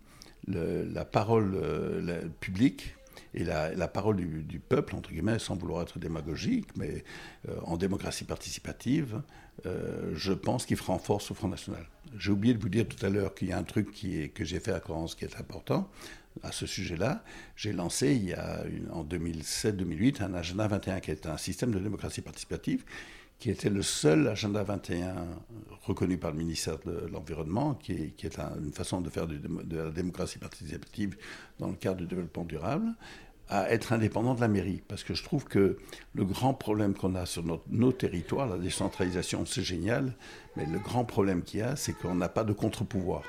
la 0.49 1.05
parole 1.05 1.61
publique, 2.41 2.95
et 3.35 3.45
la, 3.45 3.89
parole 3.89 4.17
du, 4.17 4.59
peuple, 4.61 4.95
entre 4.95 5.11
guillemets, 5.11 5.39
sans 5.39 5.57
vouloir 5.57 5.83
être 5.83 5.99
démagogique, 5.99 6.69
mais 6.77 7.05
euh, 7.49 7.57
en 7.65 7.77
démocratie 7.77 8.25
participative, 8.25 9.23
euh, 9.67 10.13
je 10.15 10.33
pense 10.33 10.67
qu'il 10.67 10.77
fera 10.77 10.93
en 10.93 10.99
force 10.99 11.31
au 11.31 11.35
Front 11.35 11.49
National. 11.49 11.87
J'ai 12.19 12.31
oublié 12.31 12.55
de 12.55 12.61
vous 12.61 12.69
dire 12.69 12.87
tout 12.87 13.05
à 13.05 13.09
l'heure 13.09 13.35
qu'il 13.35 13.49
y 13.49 13.53
a 13.53 13.59
un 13.59 13.63
truc 13.63 13.93
que 14.35 14.45
j'ai 14.45 14.61
fait 14.61 14.73
à 14.73 14.81
Corrence 14.81 15.15
qui 15.15 15.25
est 15.25 15.37
important. 15.39 15.91
à 16.43 16.53
ce 16.53 16.67
sujet-là, 16.67 17.23
j'ai 17.57 17.73
lancé 17.73 18.35
en 18.91 19.05
2007-2008 19.05 20.23
un 20.23 20.35
agenda 20.35 20.67
21 20.67 21.01
qui 21.01 21.11
est 21.11 21.27
un 21.27 21.37
système 21.37 21.73
de 21.73 21.79
démocratie 21.79 22.23
participative 22.23 22.85
qui 23.43 23.51
était 23.51 23.71
le 23.71 23.83
seul 23.83 24.29
agenda 24.29 24.63
21 24.63 25.27
reconnu 25.83 26.17
par 26.17 26.31
le 26.31 26.37
ministère 26.37 26.79
de 26.87 27.09
l'Environnement, 27.13 27.75
qui 27.75 27.91
est, 27.93 28.39
une 28.57 28.73
façon 28.73 29.01
de 29.01 29.11
faire 29.11 29.27
de, 29.27 29.37
la 29.77 29.91
démocratie 29.91 30.39
participative 30.39 31.17
dans 31.59 31.67
le 31.67 31.75
cadre 31.75 31.97
du 31.97 32.07
développement 32.07 32.45
durable, 32.45 32.95
à 33.49 33.69
être 33.73 33.93
indépendant 33.93 34.37
de 34.37 34.41
la 34.41 34.47
mairie. 34.47 34.81
Parce 34.87 35.03
que 35.03 35.15
je 35.15 35.25
trouve 35.25 35.47
que 35.47 35.77
le 36.15 36.25
grand 36.25 36.55
problème 36.55 36.95
qu'on 36.95 37.17
a 37.17 37.27
sur 37.27 37.43
nos 37.69 37.91
territoires, 37.91 38.47
la 38.47 38.59
décentralisation, 38.59 39.45
c'est 39.45 39.65
génial, 39.65 40.15
mais 40.57 40.65
le 40.65 40.79
grand 40.79 41.05
problème 41.05 41.43
qu'il 41.43 41.59
y 41.59 41.63
a, 41.65 41.75
c'est 41.75 41.95
qu'on 41.95 42.15
n'a 42.15 42.29
pas 42.29 42.45
de 42.45 42.53
contre-pouvoir. 42.53 43.25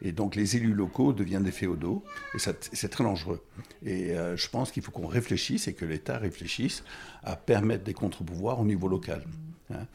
Et 0.00 0.12
donc 0.12 0.36
les 0.36 0.54
élus 0.54 0.74
locaux 0.74 1.12
deviennent 1.12 1.42
des 1.42 1.50
féodaux, 1.50 2.04
et 2.36 2.38
c'est 2.38 2.88
très 2.88 3.02
dangereux. 3.02 3.44
Et 3.84 4.12
euh, 4.16 4.36
je 4.36 4.48
pense 4.48 4.70
qu'il 4.70 4.84
faut 4.84 4.92
qu'on 4.92 5.08
réfléchisse 5.08 5.66
et 5.66 5.74
que 5.74 5.84
l'État 5.84 6.18
réfléchisse 6.18 6.84
à 7.24 7.34
permettre 7.34 7.82
des 7.82 7.94
contre-pouvoirs 7.94 8.60
au 8.60 8.64
niveau 8.64 8.86
local. 8.86 9.24
Hein. 9.70 9.86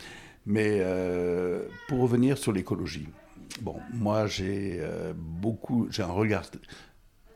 Mais 0.46 0.80
euh, 0.82 1.68
pour 1.88 2.00
revenir 2.00 2.38
sur 2.38 2.52
l'écologie, 2.52 3.08
bon, 3.62 3.78
moi 3.94 4.28
j'ai 4.28 4.78
euh, 4.80 5.14
beaucoup, 5.16 5.88
j'ai 5.92 6.04
un 6.04 6.08
regard 6.08 6.44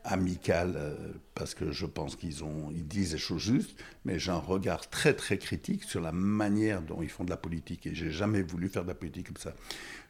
amical 0.04 0.74
euh, 0.76 0.94
parce 1.34 1.54
que 1.54 1.72
je 1.72 1.86
pense 1.86 2.16
qu'ils 2.16 2.44
ont, 2.44 2.70
ils 2.72 2.86
disent 2.86 3.12
des 3.12 3.18
choses 3.18 3.42
justes, 3.42 3.78
mais 4.04 4.18
j'ai 4.18 4.30
un 4.30 4.38
regard 4.38 4.88
très 4.88 5.14
très 5.14 5.38
critique 5.38 5.84
sur 5.84 6.00
la 6.00 6.12
manière 6.12 6.82
dont 6.82 7.02
ils 7.02 7.08
font 7.08 7.24
de 7.24 7.30
la 7.30 7.36
politique 7.36 7.86
et 7.86 7.94
j'ai 7.94 8.10
jamais 8.10 8.42
voulu 8.42 8.68
faire 8.68 8.82
de 8.82 8.88
la 8.88 8.94
politique 8.94 9.28
comme 9.28 9.36
ça. 9.36 9.54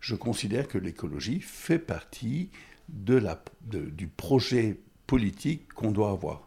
Je 0.01 0.15
considère 0.15 0.69
que 0.69 0.79
l'écologie 0.79 1.41
fait 1.41 1.79
partie 1.79 2.51
de 2.89 3.17
la, 3.17 3.43
du 3.63 4.07
projet 4.07 4.79
politique 5.07 5.73
qu'on 5.73 5.91
doit 5.91 6.11
avoir 6.11 6.46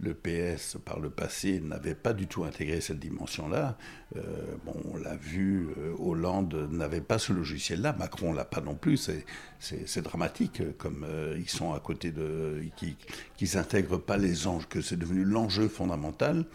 le 0.00 0.14
PS, 0.14 0.78
par 0.84 0.98
le 0.98 1.10
passé, 1.10 1.60
n'avait 1.60 1.94
pas 1.94 2.12
du 2.12 2.26
tout 2.26 2.44
intégré 2.44 2.80
cette 2.80 2.98
dimension-là. 2.98 3.76
Euh, 4.16 4.20
bon, 4.64 4.74
on 4.92 4.96
l'a 4.96 5.16
vu, 5.16 5.68
euh, 5.78 5.94
Hollande 5.98 6.68
n'avait 6.70 7.02
pas 7.02 7.18
ce 7.18 7.32
logiciel-là, 7.32 7.94
Macron 7.98 8.32
l'a 8.32 8.44
pas 8.44 8.60
non 8.60 8.74
plus. 8.74 9.10
C'est 9.58 10.02
dramatique, 10.02 10.62
comme 10.78 11.04
euh, 11.08 11.36
ils 11.38 11.48
sont 11.48 11.74
à 11.74 11.80
côté 11.80 12.12
de. 12.12 12.62
qu'ils 13.36 13.48
n'intègrent 13.54 13.98
pas 13.98 14.16
les 14.16 14.46
anges, 14.46 14.68
que 14.68 14.80
c'est 14.80 14.96
devenu 14.96 15.24
l'enjeu 15.24 15.68
fondamental. 15.68 16.46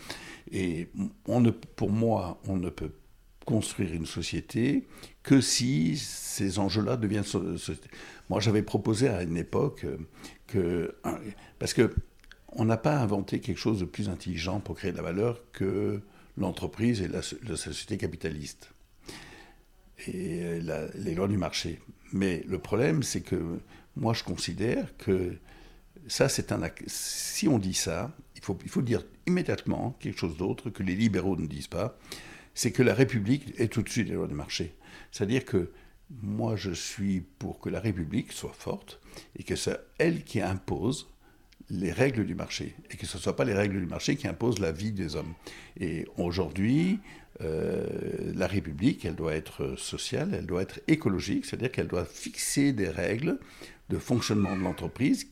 Et 0.51 0.89
pour 1.75 1.91
moi, 1.91 2.39
on 2.47 2.57
ne 2.57 2.69
peut 2.69 2.91
construire 3.45 3.93
une 3.93 4.07
société 4.07 4.87
que 5.21 5.39
si 5.39 5.97
ces 5.97 6.57
enjeux-là 6.57 6.97
deviennent. 6.97 7.23
Moi, 8.29 8.39
j'avais 8.39 8.63
proposé 8.63 9.07
à 9.07 9.21
une 9.21 9.37
époque 9.37 9.85
que. 10.47 10.95
Parce 11.59 11.75
que 11.75 11.93
on 12.55 12.65
n'a 12.65 12.77
pas 12.77 12.97
inventé 12.97 13.39
quelque 13.39 13.57
chose 13.57 13.79
de 13.79 13.85
plus 13.85 14.09
intelligent 14.09 14.59
pour 14.59 14.75
créer 14.75 14.91
de 14.91 14.97
la 14.97 15.03
valeur 15.03 15.39
que 15.51 16.01
l'entreprise 16.37 17.01
et 17.01 17.07
la, 17.07 17.21
société 17.21 17.97
capitaliste 17.97 18.71
et 20.07 20.59
les 20.95 21.15
lois 21.15 21.27
du 21.27 21.37
marché. 21.37 21.79
Mais 22.11 22.43
le 22.47 22.59
problème, 22.59 23.03
c'est 23.03 23.21
que 23.21 23.59
moi, 23.95 24.13
je 24.13 24.23
considère 24.23 24.95
que 24.97 25.35
ça, 26.07 26.29
c'est 26.29 26.51
un. 26.51 26.61
Si 26.87 27.47
on 27.47 27.57
dit 27.57 27.73
ça, 27.73 28.15
il 28.35 28.41
faut, 28.41 28.81
dire 28.81 29.03
immédiatement 29.25 29.95
quelque 29.99 30.19
chose 30.19 30.37
d'autre 30.37 30.69
que 30.69 30.83
les 30.83 30.95
libéraux 30.95 31.35
ne 31.35 31.47
disent 31.47 31.67
pas. 31.67 31.97
C'est 32.53 32.71
que 32.71 32.83
la 32.83 32.93
République 32.93 33.53
est 33.59 33.77
au-dessus 33.77 34.05
des 34.05 34.13
lois 34.13 34.27
du 34.27 34.33
marché. 34.33 34.75
C'est-à-dire 35.11 35.43
que 35.43 35.71
moi, 36.21 36.55
je 36.55 36.71
suis 36.71 37.21
pour 37.21 37.59
que 37.59 37.69
la 37.69 37.79
République 37.79 38.31
soit 38.31 38.53
forte 38.53 39.01
et 39.37 39.43
que 39.43 39.55
c'est 39.55 39.79
elle 39.97 40.23
qui 40.23 40.39
impose 40.41 41.07
les 41.69 41.91
règles 41.91 42.25
du 42.25 42.35
marché 42.35 42.75
et 42.91 42.97
que 42.97 43.05
ce 43.05 43.17
ne 43.17 43.21
soient 43.21 43.35
pas 43.35 43.45
les 43.45 43.53
règles 43.53 43.79
du 43.79 43.85
marché 43.85 44.15
qui 44.15 44.27
imposent 44.27 44.59
la 44.59 44.71
vie 44.71 44.91
des 44.91 45.15
hommes. 45.15 45.33
Et 45.79 46.05
aujourd'hui, 46.17 46.99
euh, 47.41 47.85
la 48.35 48.47
République, 48.47 49.03
elle 49.05 49.15
doit 49.15 49.33
être 49.33 49.75
sociale, 49.77 50.33
elle 50.33 50.45
doit 50.45 50.61
être 50.61 50.79
écologique, 50.87 51.45
c'est-à-dire 51.45 51.71
qu'elle 51.71 51.87
doit 51.87 52.05
fixer 52.05 52.71
des 52.71 52.89
règles 52.89 53.39
de 53.89 53.97
fonctionnement 53.97 54.55
de 54.55 54.61
l'entreprise 54.61 55.27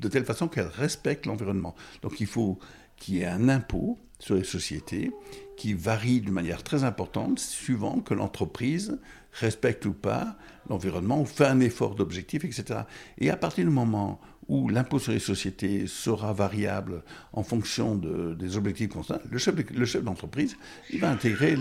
de 0.00 0.08
telle 0.08 0.24
façon 0.24 0.48
qu'elle 0.48 0.66
respecte 0.66 1.26
l'environnement. 1.26 1.74
Donc 2.02 2.20
il 2.20 2.26
faut 2.26 2.58
qu'il 2.96 3.16
y 3.16 3.20
ait 3.20 3.26
un 3.26 3.48
impôt 3.48 3.98
sur 4.18 4.34
les 4.34 4.44
sociétés 4.44 5.10
qui 5.56 5.74
varie 5.74 6.20
d'une 6.20 6.32
manière 6.32 6.62
très 6.62 6.84
importante 6.84 7.38
suivant 7.38 8.00
que 8.00 8.14
l'entreprise 8.14 8.98
respecte 9.32 9.84
ou 9.86 9.92
pas 9.92 10.36
l'environnement 10.68 11.20
ou 11.20 11.26
fait 11.26 11.46
un 11.46 11.60
effort 11.60 11.94
d'objectif, 11.94 12.44
etc. 12.44 12.80
Et 13.18 13.30
à 13.30 13.36
partir 13.36 13.64
du 13.64 13.70
moment 13.70 14.20
l'impôt 14.48 14.98
sur 14.98 15.12
les 15.12 15.18
sociétés 15.18 15.86
sera 15.86 16.32
variable 16.32 17.02
en 17.32 17.42
fonction 17.42 17.94
des 17.96 18.56
objectifs 18.56 18.90
constants, 18.90 19.18
le 19.30 19.38
chef, 19.38 19.54
le 19.70 19.84
chef 19.84 20.04
d'entreprise, 20.04 20.56
il 20.90 21.00
va 21.00 21.10
intégrer 21.10 21.56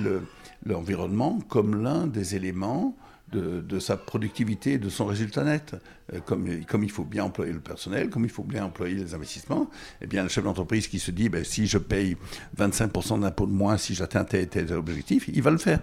l'environnement 0.65 1.39
comme 1.49 1.81
l'un 1.81 2.07
des 2.07 2.35
éléments 2.35 2.95
de, 3.31 3.79
sa 3.79 3.97
productivité 3.97 4.73
et 4.73 4.77
de 4.77 4.89
son 4.89 5.05
résultat 5.05 5.43
net. 5.43 5.75
Euh, 6.13 6.19
comme, 6.19 6.47
il 6.47 6.91
faut 6.91 7.03
bien 7.03 7.23
employer 7.23 7.51
le 7.51 7.59
personnel, 7.59 8.09
comme 8.09 8.23
il 8.23 8.29
faut 8.29 8.43
bien 8.43 8.65
employer 8.65 8.95
les 8.95 9.13
investissements, 9.13 9.69
eh 10.01 10.07
bien, 10.07 10.23
le 10.23 10.29
chef 10.29 10.43
d'entreprise 10.43 10.87
qui 10.87 10.99
se 10.99 11.11
dit, 11.11 11.29
ben, 11.29 11.43
si 11.43 11.67
je 11.67 11.77
paye 11.77 12.15
25% 12.57 13.21
d'impôts 13.21 13.47
de 13.47 13.51
moins, 13.51 13.77
si 13.77 13.95
j'atteins 13.95 14.23
tel 14.23 14.47
et 14.53 14.71
objectif, 14.73 15.27
il 15.33 15.41
va 15.41 15.51
le 15.51 15.57
faire. 15.57 15.79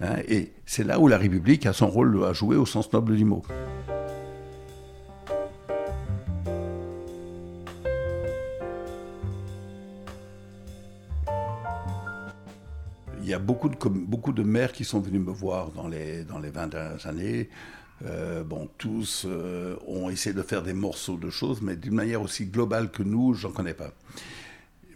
Hein. 0.00 0.16
et 0.26 0.52
c'est 0.66 0.84
là 0.84 0.98
où 0.98 1.08
la 1.08 1.18
République 1.18 1.66
a 1.66 1.72
son 1.72 1.88
rôle 1.88 2.24
à 2.24 2.32
jouer 2.32 2.56
au 2.56 2.66
sens 2.66 2.92
noble 2.92 3.16
du 3.16 3.24
mot. 3.24 3.42
Beaucoup 13.38 13.68
de, 13.68 13.76
beaucoup 13.88 14.32
de 14.32 14.42
maires 14.42 14.72
qui 14.72 14.84
sont 14.84 15.00
venus 15.00 15.20
me 15.20 15.32
voir 15.32 15.70
dans 15.70 15.88
les, 15.88 16.24
dans 16.24 16.38
les 16.38 16.50
20 16.50 16.68
dernières 16.68 17.06
années. 17.06 17.48
Euh, 18.04 18.44
bon, 18.44 18.68
tous 18.78 19.24
euh, 19.26 19.76
ont 19.86 20.08
essayé 20.08 20.34
de 20.34 20.42
faire 20.42 20.62
des 20.62 20.72
morceaux 20.72 21.16
de 21.16 21.30
choses, 21.30 21.60
mais 21.62 21.76
d'une 21.76 21.94
manière 21.94 22.22
aussi 22.22 22.46
globale 22.46 22.90
que 22.90 23.02
nous, 23.02 23.34
j'en 23.34 23.50
connais 23.50 23.74
pas. 23.74 23.92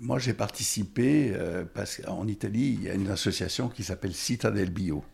Moi, 0.01 0.19
j'ai 0.19 0.35
participé, 0.35 1.33
euh, 1.35 1.65
parce 1.73 1.99
qu'en 1.99 2.27
Italie, 2.27 2.77
il 2.79 2.83
y 2.85 2.91
a 2.91 2.95
une 2.95 3.09
association 3.09 3.69
qui 3.69 3.83
s'appelle 3.83 4.15
Citadel 4.15 4.71
Bio 4.71 5.05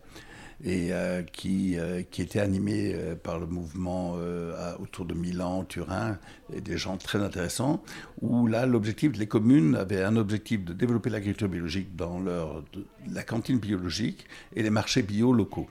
et 0.65 0.93
euh, 0.93 1.23
qui, 1.23 1.79
euh, 1.79 2.03
qui 2.03 2.23
était 2.23 2.41
animé 2.41 2.93
euh, 2.95 3.15
par 3.15 3.39
le 3.39 3.47
mouvement 3.47 4.17
autour 4.81 5.05
de 5.05 5.15
Milan, 5.15 5.65
Turin, 5.65 6.19
et 6.53 6.61
des 6.61 6.77
gens 6.77 6.97
très 6.97 7.21
intéressants, 7.21 7.83
où 8.21 8.47
là, 8.47 8.67
l'objectif, 8.67 9.17
les 9.17 9.27
communes 9.27 9.75
avaient 9.75 10.03
un 10.03 10.17
objectif 10.17 10.65
de 10.65 10.73
développer 10.73 11.11
l'agriculture 11.11 11.49
biologique 11.49 11.95
dans 11.97 12.19
leur, 12.19 12.65
la 13.11 13.23
cantine 13.23 13.59
biologique 13.59 14.27
et 14.55 14.63
les 14.63 14.71
marchés 14.71 15.03
bio 15.03 15.33
locaux. 15.33 15.69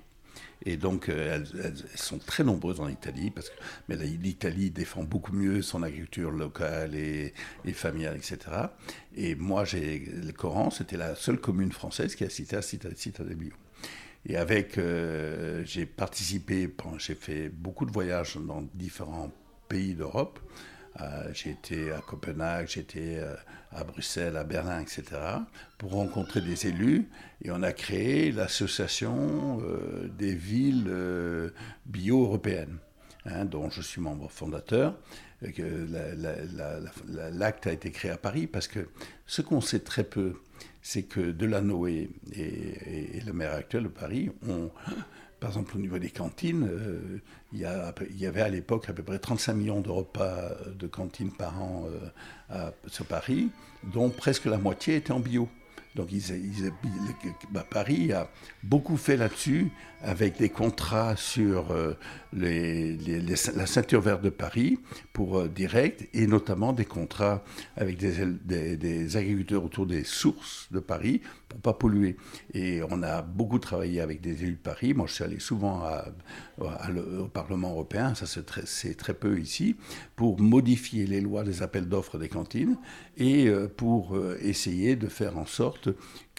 Et 0.66 0.76
donc, 0.76 1.10
elles, 1.10 1.46
sont 1.96 2.18
très 2.18 2.44
nombreuses 2.44 2.80
en 2.80 2.88
Italie, 2.88 3.32
parce 3.32 3.50
que, 3.50 3.56
mais 3.90 3.96
l'Italie 3.96 4.72
défend 4.72 5.04
beaucoup 5.04 5.34
mieux 5.34 5.62
son 5.62 5.84
agriculture 5.84 6.32
locale 6.32 6.96
et, 6.96 7.34
familiale, 7.74 8.16
etc. 8.18 8.38
Et 9.16 9.36
moi, 9.36 9.66
j'ai, 9.66 10.00
le 10.00 10.32
Coran, 10.32 10.72
c'était 10.72 10.98
la 10.98 11.16
seule 11.16 11.40
commune 11.40 11.72
française 11.72 12.16
qui 12.16 12.24
a 12.24 12.30
cité 12.30 12.56
à 12.56 12.62
Citadel 12.62 13.36
Bio. 13.36 13.54
Et 14.26 14.36
avec, 14.36 14.78
euh, 14.78 15.64
j'ai 15.66 15.86
participé, 15.86 16.74
j'ai 16.98 17.16
fait 17.16 17.50
beaucoup 17.50 17.86
de 17.86 17.92
voyages 17.92 18.38
dans 18.38 18.62
différents 18.74 19.32
pays 19.70 19.94
d'Europe. 19.94 20.40
Euh, 21.00 21.30
j'ai 21.34 21.52
été 21.52 21.92
à 21.92 22.00
Copenhague, 22.00 22.68
j'étais 22.68 23.18
euh, 23.20 23.36
à 23.72 23.84
Bruxelles, 23.84 24.36
à 24.36 24.44
Berlin, 24.44 24.82
etc., 24.82 25.04
pour 25.78 25.92
rencontrer 25.92 26.42
des 26.42 26.68
élus. 26.68 27.08
Et 27.44 27.52
on 27.52 27.62
a 27.62 27.72
créé 27.72 28.32
l'association 28.32 29.62
des 30.18 30.34
villes 30.34 30.92
bio-européennes, 31.86 32.80
hein, 33.26 33.46
dont 33.46 33.70
je 33.70 33.82
suis 33.82 34.02
membre 34.02 34.30
fondateur. 34.30 34.98
L'acte 37.32 37.68
a 37.68 37.72
été 37.72 37.92
créé 37.92 38.10
à 38.10 38.18
Paris 38.18 38.48
parce 38.48 38.68
que 38.68 38.90
ce 39.28 39.44
qu'on 39.44 39.62
sait 39.62 39.82
très 39.82 40.04
peu, 40.04 40.34
c'est 40.88 41.04
que 41.04 41.20
Delanoë 41.20 42.10
et, 42.34 43.20
le 43.26 43.34
maire 43.34 43.54
actuel 43.54 43.84
de 43.84 43.88
Paris 43.90 44.32
ont, 44.48 44.72
par 45.42 45.50
exemple 45.50 45.76
au 45.76 45.80
niveau 45.82 46.00
des 46.00 46.10
cantines, 46.10 46.66
euh, 46.66 47.20
il, 47.52 47.60
y 47.60 48.26
avait 48.26 48.42
à 48.42 48.48
l'époque 48.48 48.88
à 48.88 48.94
peu 48.94 49.04
près 49.04 49.20
35 49.20 49.54
millions 49.54 49.82
de 49.82 49.90
repas 49.90 50.52
de 50.80 50.88
cantines 50.88 51.34
par 51.34 51.62
an 51.62 51.88
euh, 52.52 52.72
sur 52.88 53.06
Paris, 53.06 53.50
dont 53.84 54.10
presque 54.10 54.46
la 54.46 54.58
moitié 54.58 54.96
était 54.96 55.12
en 55.12 55.20
bio. 55.20 55.50
Donc 55.96 56.10
bah, 57.52 57.66
Paris 57.70 58.14
a 58.14 58.30
beaucoup 58.64 58.96
fait 58.96 59.18
là-dessus 59.18 59.70
avec 60.04 60.38
des 60.38 60.50
contrats 60.50 61.16
sur 61.16 61.72
euh, 61.72 61.94
la 62.34 63.66
ceinture 63.66 64.02
verte 64.02 64.22
de 64.22 64.30
Paris 64.30 64.78
pour 65.12 65.40
euh, 65.40 65.48
direct 65.48 66.08
et 66.14 66.28
notamment 66.28 66.72
des 66.74 66.86
contrats 66.86 67.44
avec 67.76 67.98
des, 67.98 69.18
agriculteurs 69.18 69.64
autour 69.64 69.88
des 69.88 70.04
sources 70.04 70.68
de 70.72 70.80
Paris 70.80 71.22
pour 71.50 71.60
pas 71.60 71.74
polluer. 71.74 72.18
Et 72.54 72.82
on 72.90 73.02
a 73.02 73.22
beaucoup 73.22 73.60
travaillé 73.60 74.02
avec 74.02 74.22
des 74.22 74.44
élus 74.44 74.54
de 74.54 74.58
Paris. 74.58 74.94
Moi, 74.94 75.08
je 75.08 75.14
suis 75.14 75.24
allé 75.24 75.40
souvent 75.40 75.84
au 76.60 77.28
Parlement 77.28 77.72
européen, 77.72 78.14
ça 78.16 78.26
c'est 78.26 78.96
très, 78.98 79.14
peu 79.14 79.40
ici, 79.40 79.76
pour 80.16 80.40
modifier 80.40 81.08
les 81.08 81.22
lois 81.22 81.44
des 81.44 81.64
appels 81.64 81.88
d'offres 81.88 82.18
des 82.18 82.28
cantines 82.28 82.78
et 83.18 83.48
euh, 83.48 83.68
pour 83.68 84.18
essayer 84.42 84.96
de 84.96 85.08
faire 85.08 85.38
en 85.38 85.46
sorte 85.46 85.90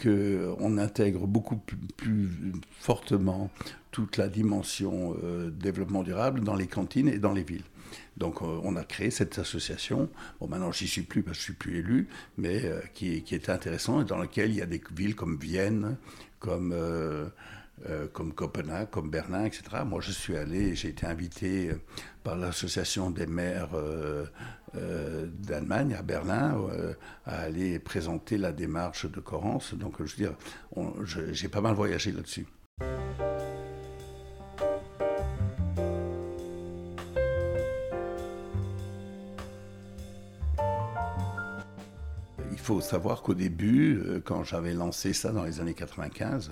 qu'on 0.01 0.77
intègre 0.77 1.27
beaucoup 1.27 1.57
plus, 1.97 2.29
fortement 2.79 3.48
toute 3.91 4.17
la 4.17 4.27
dimension 4.27 5.15
euh, 5.23 5.49
développement 5.49 6.03
durable 6.03 6.41
dans 6.41 6.55
les 6.55 6.67
cantines 6.67 7.07
et 7.07 7.19
dans 7.19 7.33
les 7.33 7.43
villes. 7.43 7.63
Donc 8.17 8.41
euh, 8.41 8.59
on 8.63 8.75
a 8.75 8.83
créé 8.83 9.09
cette 9.09 9.39
association. 9.39 10.09
Bon, 10.39 10.47
maintenant 10.47 10.71
j'y 10.71 10.87
suis 10.87 11.01
plus 11.01 11.23
parce 11.23 11.37
que 11.37 11.39
je 11.39 11.45
suis 11.45 11.53
plus 11.53 11.77
élu, 11.77 12.07
mais 12.37 12.63
euh, 12.65 12.81
qui, 12.93 13.15
était 13.15 13.49
intéressant 13.49 14.01
et 14.01 14.05
dans 14.05 14.17
laquelle 14.17 14.51
il 14.51 14.57
y 14.57 14.61
a 14.61 14.67
des 14.67 14.81
villes 14.95 15.15
comme 15.15 15.37
Vienne, 15.37 15.97
comme 16.39 16.75
comme 18.11 18.33
Copenhague, 18.33 18.89
comme 18.89 19.09
Berlin, 19.09 19.45
etc. 19.45 19.83
Moi, 19.85 20.01
je 20.01 20.11
suis 20.11 20.35
allé, 20.35 20.75
j'ai 20.75 20.89
été 20.89 21.05
invité 21.05 21.71
par 22.25 22.35
l'association 22.35 23.09
des 23.09 23.25
maires 23.25 23.69
d'Allemagne 24.73 25.95
à 25.97 26.01
Berlin 26.01 26.57
à 27.25 27.39
aller 27.39 27.79
présenter 27.79 28.37
la 28.37 28.51
démarche 28.51 29.09
de 29.09 29.21
Corrence. 29.21 29.75
Donc, 29.75 30.03
je 30.03 30.13
veux 30.13 30.27
dire, 30.27 30.35
j'ai 31.31 31.47
pas 31.47 31.61
mal 31.61 31.73
voyagé 31.73 32.11
là-dessus. 32.11 32.45
Faut 42.69 42.81
savoir 42.81 43.23
qu'au 43.23 43.33
début, 43.33 43.97
euh, 43.97 44.21
quand 44.23 44.43
j'avais 44.43 44.75
lancé 44.75 45.11
ça 45.11 45.31
dans 45.31 45.43
les 45.43 45.59
années 45.59 45.73
95, 45.73 46.51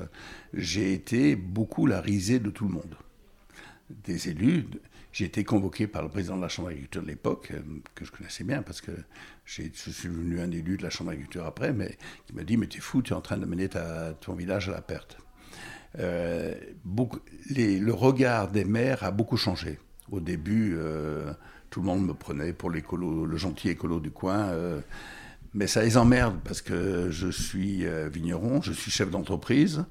j'ai 0.51 0.91
été 0.91 1.35
beaucoup 1.35 1.85
la 1.85 2.01
risée 2.01 2.39
de 2.39 2.49
tout 2.49 2.65
le 2.67 2.73
monde. 2.73 2.95
Des 4.03 4.27
élus, 4.29 4.65
j'ai 5.11 5.25
été 5.25 5.43
convoqué 5.43 5.85
par 5.85 6.01
le 6.01 6.09
président 6.09 6.35
de 6.35 6.41
la 6.41 6.47
Chambre 6.47 6.69
d'agriculture 6.69 7.03
de 7.03 7.07
l'époque, 7.07 7.51
euh, 7.53 7.61
que 7.93 8.03
je 8.03 8.11
connaissais 8.11 8.43
bien 8.43 8.63
parce 8.63 8.81
que 8.81 8.91
je 9.45 9.61
suis 9.61 10.09
devenu 10.09 10.39
un 10.39 10.49
élu 10.49 10.77
de 10.77 10.81
la 10.81 10.89
Chambre 10.89 11.11
d'agriculture 11.11 11.45
après, 11.45 11.71
mais 11.71 11.95
qui 12.25 12.33
m'a 12.33 12.43
dit 12.43 12.57
Mais 12.57 12.65
t'es 12.65 12.79
fou, 12.79 13.03
tu 13.03 13.13
es 13.13 13.15
en 13.15 13.21
train 13.21 13.37
de 13.37 13.45
mener 13.45 13.69
ton 14.19 14.33
village 14.33 14.69
à 14.69 14.71
la 14.71 14.81
perte. 14.81 15.19
Euh, 15.99 16.55
le 17.47 17.91
regard 17.91 18.49
des 18.49 18.65
maires 18.65 19.03
a 19.03 19.11
beaucoup 19.11 19.37
changé. 19.37 19.77
Au 20.11 20.19
début, 20.19 20.75
tout 21.69 21.81
le 21.81 21.85
monde 21.85 22.07
me 22.07 22.13
prenait 22.13 22.53
pour 22.53 22.71
le 22.71 23.37
gentil 23.37 23.69
écolo 23.69 23.99
du 23.99 24.09
coin. 24.09 24.51
Mais 25.53 25.67
ça 25.67 25.81
les 25.81 25.97
emmerde 25.97 26.37
parce 26.43 26.61
que 26.61 27.09
je 27.09 27.29
suis 27.29 27.85
euh, 27.85 28.09
vigneron, 28.09 28.61
je 28.61 28.73
suis 28.73 28.91
chef 28.91 29.09
d'entreprise. 29.09 29.85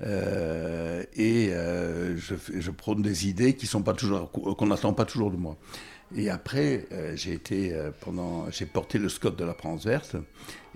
Euh, 0.00 1.04
et 1.14 1.50
euh, 1.52 2.16
je, 2.16 2.70
prône 2.70 3.00
des 3.00 3.28
idées 3.28 3.54
qui 3.54 3.66
sont 3.66 3.82
pas 3.82 3.92
toujours 3.92 4.30
qu'on 4.30 4.66
n'attend 4.66 4.92
pas 4.92 5.04
toujours 5.04 5.30
de 5.30 5.36
moi. 5.36 5.56
Et 6.16 6.30
après, 6.30 6.86
j'ai 7.14 7.32
été 7.32 7.76
pendant, 8.00 8.50
j'ai 8.50 8.66
porté 8.66 8.98
le 8.98 9.08
SCOT 9.08 9.30
de 9.30 9.44
la 9.44 9.54
France 9.54 9.84
verte, 9.84 10.16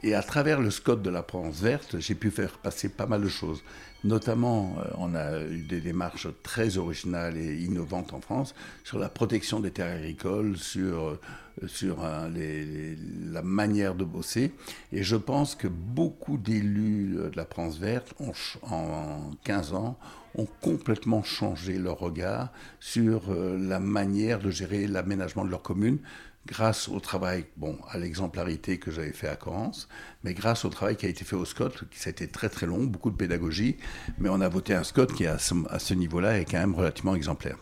et 0.02 0.14
à 0.14 0.22
travers 0.22 0.60
le 0.60 0.70
SCOT 0.70 0.96
de 0.96 1.10
la 1.10 1.22
France 1.22 1.60
verte, 1.60 1.98
j'ai 1.98 2.14
pu 2.14 2.30
faire 2.30 2.58
passer 2.58 2.88
pas 2.88 3.06
mal 3.06 3.22
de 3.22 3.28
choses. 3.28 3.62
Notamment, 4.04 4.76
on 4.96 5.14
a 5.14 5.40
eu 5.42 5.62
des 5.62 5.80
démarches 5.80 6.28
très 6.42 6.78
originales 6.78 7.36
et 7.36 7.56
innovantes 7.56 8.12
en 8.14 8.20
France 8.20 8.54
sur 8.84 8.98
la 8.98 9.08
protection 9.08 9.60
des 9.60 9.70
terres 9.70 9.96
agricoles, 9.96 10.56
sur 10.56 11.18
sur 11.66 11.98
la 12.02 13.42
manière 13.42 13.96
de 13.96 14.04
bosser. 14.04 14.52
Et 14.92 15.02
je 15.02 15.16
pense 15.16 15.56
que 15.56 15.66
beaucoup 15.66 16.36
d'élus 16.36 17.16
de 17.16 17.36
la 17.36 17.44
France 17.44 17.78
verte, 17.78 18.14
en 18.62 19.32
15 19.42 19.74
ans, 19.74 19.98
ont 20.34 20.48
complètement 20.60 21.22
changé 21.22 21.78
leur 21.78 21.98
regard 21.98 22.52
sur 22.80 23.30
euh, 23.30 23.56
la 23.58 23.80
manière 23.80 24.38
de 24.38 24.50
gérer 24.50 24.86
l'aménagement 24.86 25.44
de 25.44 25.50
leur 25.50 25.62
commune 25.62 25.98
grâce 26.46 26.88
au 26.88 26.98
travail, 26.98 27.44
bon, 27.56 27.78
à 27.90 27.98
l'exemplarité 27.98 28.78
que 28.78 28.90
j'avais 28.90 29.12
fait 29.12 29.28
à 29.28 29.36
Corrence, 29.36 29.86
mais 30.24 30.32
grâce 30.32 30.64
au 30.64 30.70
travail 30.70 30.96
qui 30.96 31.04
a 31.04 31.08
été 31.10 31.24
fait 31.24 31.36
au 31.36 31.44
SCOT, 31.44 31.70
qui 31.90 31.98
ça 31.98 32.08
a 32.08 32.10
été 32.10 32.26
très 32.26 32.48
très 32.48 32.66
long, 32.66 32.84
beaucoup 32.84 33.10
de 33.10 33.16
pédagogie, 33.16 33.76
mais 34.18 34.30
on 34.30 34.40
a 34.40 34.48
voté 34.48 34.74
un 34.74 34.82
SCOT 34.82 35.06
qui 35.06 35.26
à 35.26 35.38
ce 35.38 35.94
niveau-là 35.94 36.38
est 36.40 36.46
quand 36.46 36.58
même 36.58 36.74
relativement 36.74 37.14
exemplaire. 37.14 37.58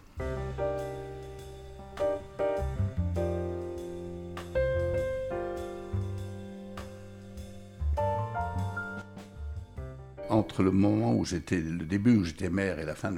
Le 10.62 10.70
moment 10.70 11.14
où 11.14 11.24
j'étais, 11.24 11.60
le 11.60 11.84
début 11.84 12.16
où 12.16 12.24
j'étais 12.24 12.50
maire 12.50 12.78
et 12.78 12.84
la 12.84 12.94
fin, 12.94 13.12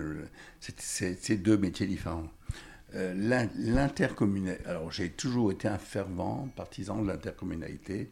c'est 0.61 1.37
deux 1.37 1.57
métiers 1.57 1.87
différents. 1.87 2.29
Euh, 2.94 3.12
l'intercommunalité, 3.57 4.64
alors 4.66 4.90
j'ai 4.90 5.11
toujours 5.11 5.53
été 5.53 5.68
un 5.68 5.79
fervent 5.79 6.48
partisan 6.57 7.03
de 7.03 7.09
l'intercommunalité. 7.09 8.09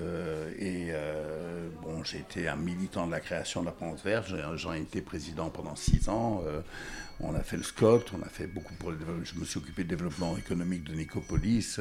Euh, 0.00 0.50
et 0.58 0.88
euh, 0.90 1.68
bon, 1.82 2.02
j'ai 2.02 2.18
été 2.18 2.48
un 2.48 2.56
militant 2.56 3.06
de 3.06 3.12
la 3.12 3.20
création 3.20 3.60
de 3.60 3.66
la 3.66 3.72
France 3.72 4.02
Verte. 4.02 4.32
J'en 4.56 4.72
ai 4.72 4.80
été 4.80 5.00
président 5.00 5.50
pendant 5.50 5.76
six 5.76 6.08
ans. 6.08 6.42
on 7.20 7.34
a 7.34 7.42
fait 7.42 7.56
le 7.56 7.62
SCOT, 7.62 8.04
on 8.18 8.22
a 8.22 8.28
fait 8.28 8.46
beaucoup 8.46 8.74
pour 8.74 8.90
le 8.90 8.98
Je 9.22 9.38
me 9.38 9.44
suis 9.44 9.58
occupé 9.58 9.82
du 9.82 9.90
développement 9.90 10.36
économique 10.36 10.84
de 10.84 10.94
Nicopolis. 10.94 11.78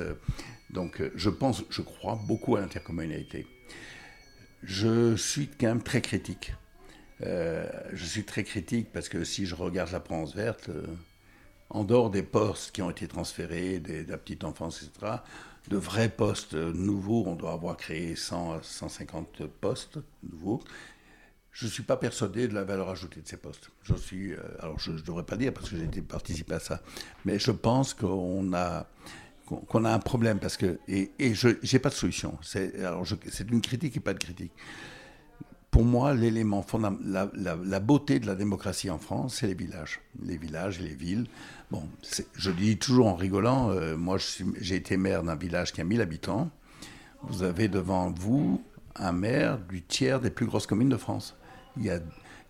donc, 0.70 1.02
je 1.16 1.30
pense, 1.30 1.64
je 1.70 1.82
crois 1.82 2.20
beaucoup 2.28 2.56
à 2.56 2.62
l'intercommunalité 2.62 3.48
je 4.64 5.16
suis 5.16 5.48
quand 5.48 5.68
même 5.68 5.84
très 5.84 6.02
critique. 6.02 6.54
Euh, 7.22 7.70
je 7.94 8.06
suis 8.06 8.26
très 8.26 8.44
critique 8.44 8.92
parce 8.92 9.10
que 9.10 9.24
si 9.24 9.46
je 9.46 9.56
regarde 9.56 9.92
la 9.92 10.00
France 10.00 10.36
verte, 10.36 10.70
euh, 10.70 10.86
en 11.70 11.84
dehors 11.84 12.10
des 12.10 12.24
postes 12.24 12.72
qui 12.72 12.82
ont 12.82 12.90
été 12.90 13.08
transférés, 13.08 13.80
de 13.80 14.10
la 14.10 14.18
petite 14.18 14.44
enfance, 14.44 14.84
etc., 14.84 15.18
de 15.70 15.78
vrais 15.78 16.10
postes 16.10 16.56
nouveaux, 16.56 17.24
on 17.26 17.36
doit 17.36 17.54
avoir 17.54 17.78
créé 17.78 18.16
100 18.16 18.64
150 18.64 19.46
postes 19.48 20.00
nouveaux. 20.24 20.62
Je 21.52 21.66
ne 21.66 21.72
suis 21.72 21.84
pas 21.84 21.98
persuadé 21.98 22.48
de 22.48 22.54
la 22.54 22.64
valeur 22.64 22.90
ajoutée 22.90 23.22
de 23.22 23.28
ces 23.28 23.38
postes. 23.38 23.70
Je 23.84 23.96
suis, 23.96 24.34
euh, 24.34 24.40
alors 24.60 24.80
je 24.80 24.92
ne 24.92 25.00
devrais 25.00 25.24
pas 25.24 25.38
dire 25.38 25.54
parce 25.54 25.70
que 25.70 25.78
j'ai 25.78 26.02
participé 26.02 26.56
à 26.56 26.60
ça, 26.60 26.82
mais 27.26 27.40
je 27.40 27.52
pense 27.52 27.94
qu'on 27.94 28.54
a, 28.54 28.88
qu'on 29.46 29.86
a 29.86 29.92
un 29.92 30.00
problème 30.00 30.40
parce 30.40 30.58
que 30.58 30.80
et, 30.88 31.12
et 31.20 31.34
je 31.34 31.50
n'ai 31.50 31.80
pas 31.80 31.90
de 31.90 31.94
solution. 31.94 32.38
C'est 32.42 32.84
alors 32.84 33.06
c'est 33.30 33.50
une 33.50 33.62
critique 33.62 33.98
et 33.98 34.00
pas 34.00 34.14
de 34.14 34.20
critique. 34.20 34.52
Pour 35.74 35.84
moi, 35.84 36.14
l'élément 36.14 36.62
fondamental, 36.62 37.32
la, 37.34 37.80
beauté 37.80 38.20
de 38.20 38.28
la 38.28 38.36
démocratie 38.36 38.92
en 38.92 39.00
France, 39.00 39.38
c'est 39.40 39.48
les 39.48 39.56
villages, 39.56 40.02
les 40.24 40.38
villages 40.38 40.80
et 40.80 40.84
les 40.84 40.94
villes. 40.94 41.26
Bon, 41.72 41.82
je 42.36 42.52
dis 42.52 42.78
toujours 42.78 43.08
en 43.08 43.16
rigolant. 43.16 43.72
Euh, 43.72 43.98
moi, 43.98 44.18
j'ai 44.62 44.76
été 44.76 44.98
maire 44.98 45.24
d'un 45.24 45.36
village 45.36 45.74
qui 45.74 45.82
a 45.82 45.84
1000 45.84 46.00
habitants. 46.02 46.52
Vous 47.24 47.42
avez 47.42 47.70
devant 47.70 48.12
vous 48.12 48.62
un 48.96 49.14
maire 49.14 49.58
du 49.58 49.82
tiers 49.82 50.22
des 50.22 50.30
plus 50.30 50.46
grosses 50.46 50.68
communes 50.68 50.90
de 50.90 50.98
France. 50.98 51.36
Il 51.78 51.86
y 51.86 51.90
a, 51.90 52.00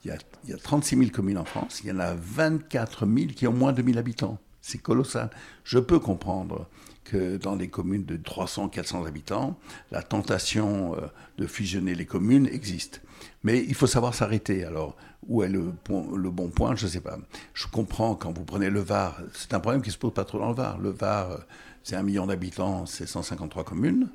il 0.03 0.09
y 0.09 0.11
a, 0.11 0.17
il 0.43 0.49
y 0.49 0.53
a 0.53 0.57
36 0.57 0.97
000 0.97 1.09
communes 1.11 1.37
en 1.37 1.45
France. 1.45 1.79
Il 1.81 1.87
y 1.87 1.93
en 1.93 1.99
a 1.99 2.13
24 2.13 3.05
000 3.05 3.27
qui 3.27 3.47
ont 3.47 3.53
moins 3.53 3.71
de 3.71 3.81
1000 3.81 3.97
habitants. 3.97 4.37
C'est 4.65 4.77
colossal. 4.77 5.29
Je 5.65 5.77
peux 5.77 5.99
comprendre 5.99 6.67
que 7.03 7.35
dans 7.35 7.57
des 7.57 7.67
communes 7.67 8.05
de 8.05 8.15
300, 8.15 8.69
400 8.69 9.03
habitants, 9.03 9.59
la 9.91 10.01
tentation 10.01 10.95
euh, 10.95 11.01
de 11.37 11.45
fusionner 11.45 11.95
les 11.95 12.05
communes 12.05 12.47
existe. 12.47 13.01
Mais 13.43 13.59
il 13.59 13.75
faut 13.75 13.87
savoir 13.87 14.15
s'arrêter. 14.15 14.63
Alors, 14.63 14.95
où 15.27 15.43
est 15.43 15.49
le, 15.49 15.73
le 16.15 16.31
bon 16.31 16.47
point? 16.47 16.77
Je 16.77 16.85
ne 16.85 16.91
sais 16.91 17.01
pas. 17.01 17.17
Je 17.53 17.67
comprends 17.67 18.15
quand 18.15 18.31
vous 18.31 18.45
prenez 18.45 18.69
le 18.69 18.79
Var, 18.79 19.19
c'est 19.33 19.53
un 19.53 19.59
problème 19.59 19.81
qui 19.81 19.91
se 19.91 19.97
pose 19.97 20.13
pas 20.13 20.23
trop 20.23 20.39
dans 20.39 20.49
le 20.49 20.55
Var. 20.55 20.77
Le 20.77 20.91
Var, 20.91 21.31
euh, 21.31 21.37
c'est 21.83 21.97
un 21.97 22.03
million 22.03 22.25
d'habitants, 22.25 22.85
c'est 22.85 23.05
153 23.05 23.65
communes. 23.65 24.07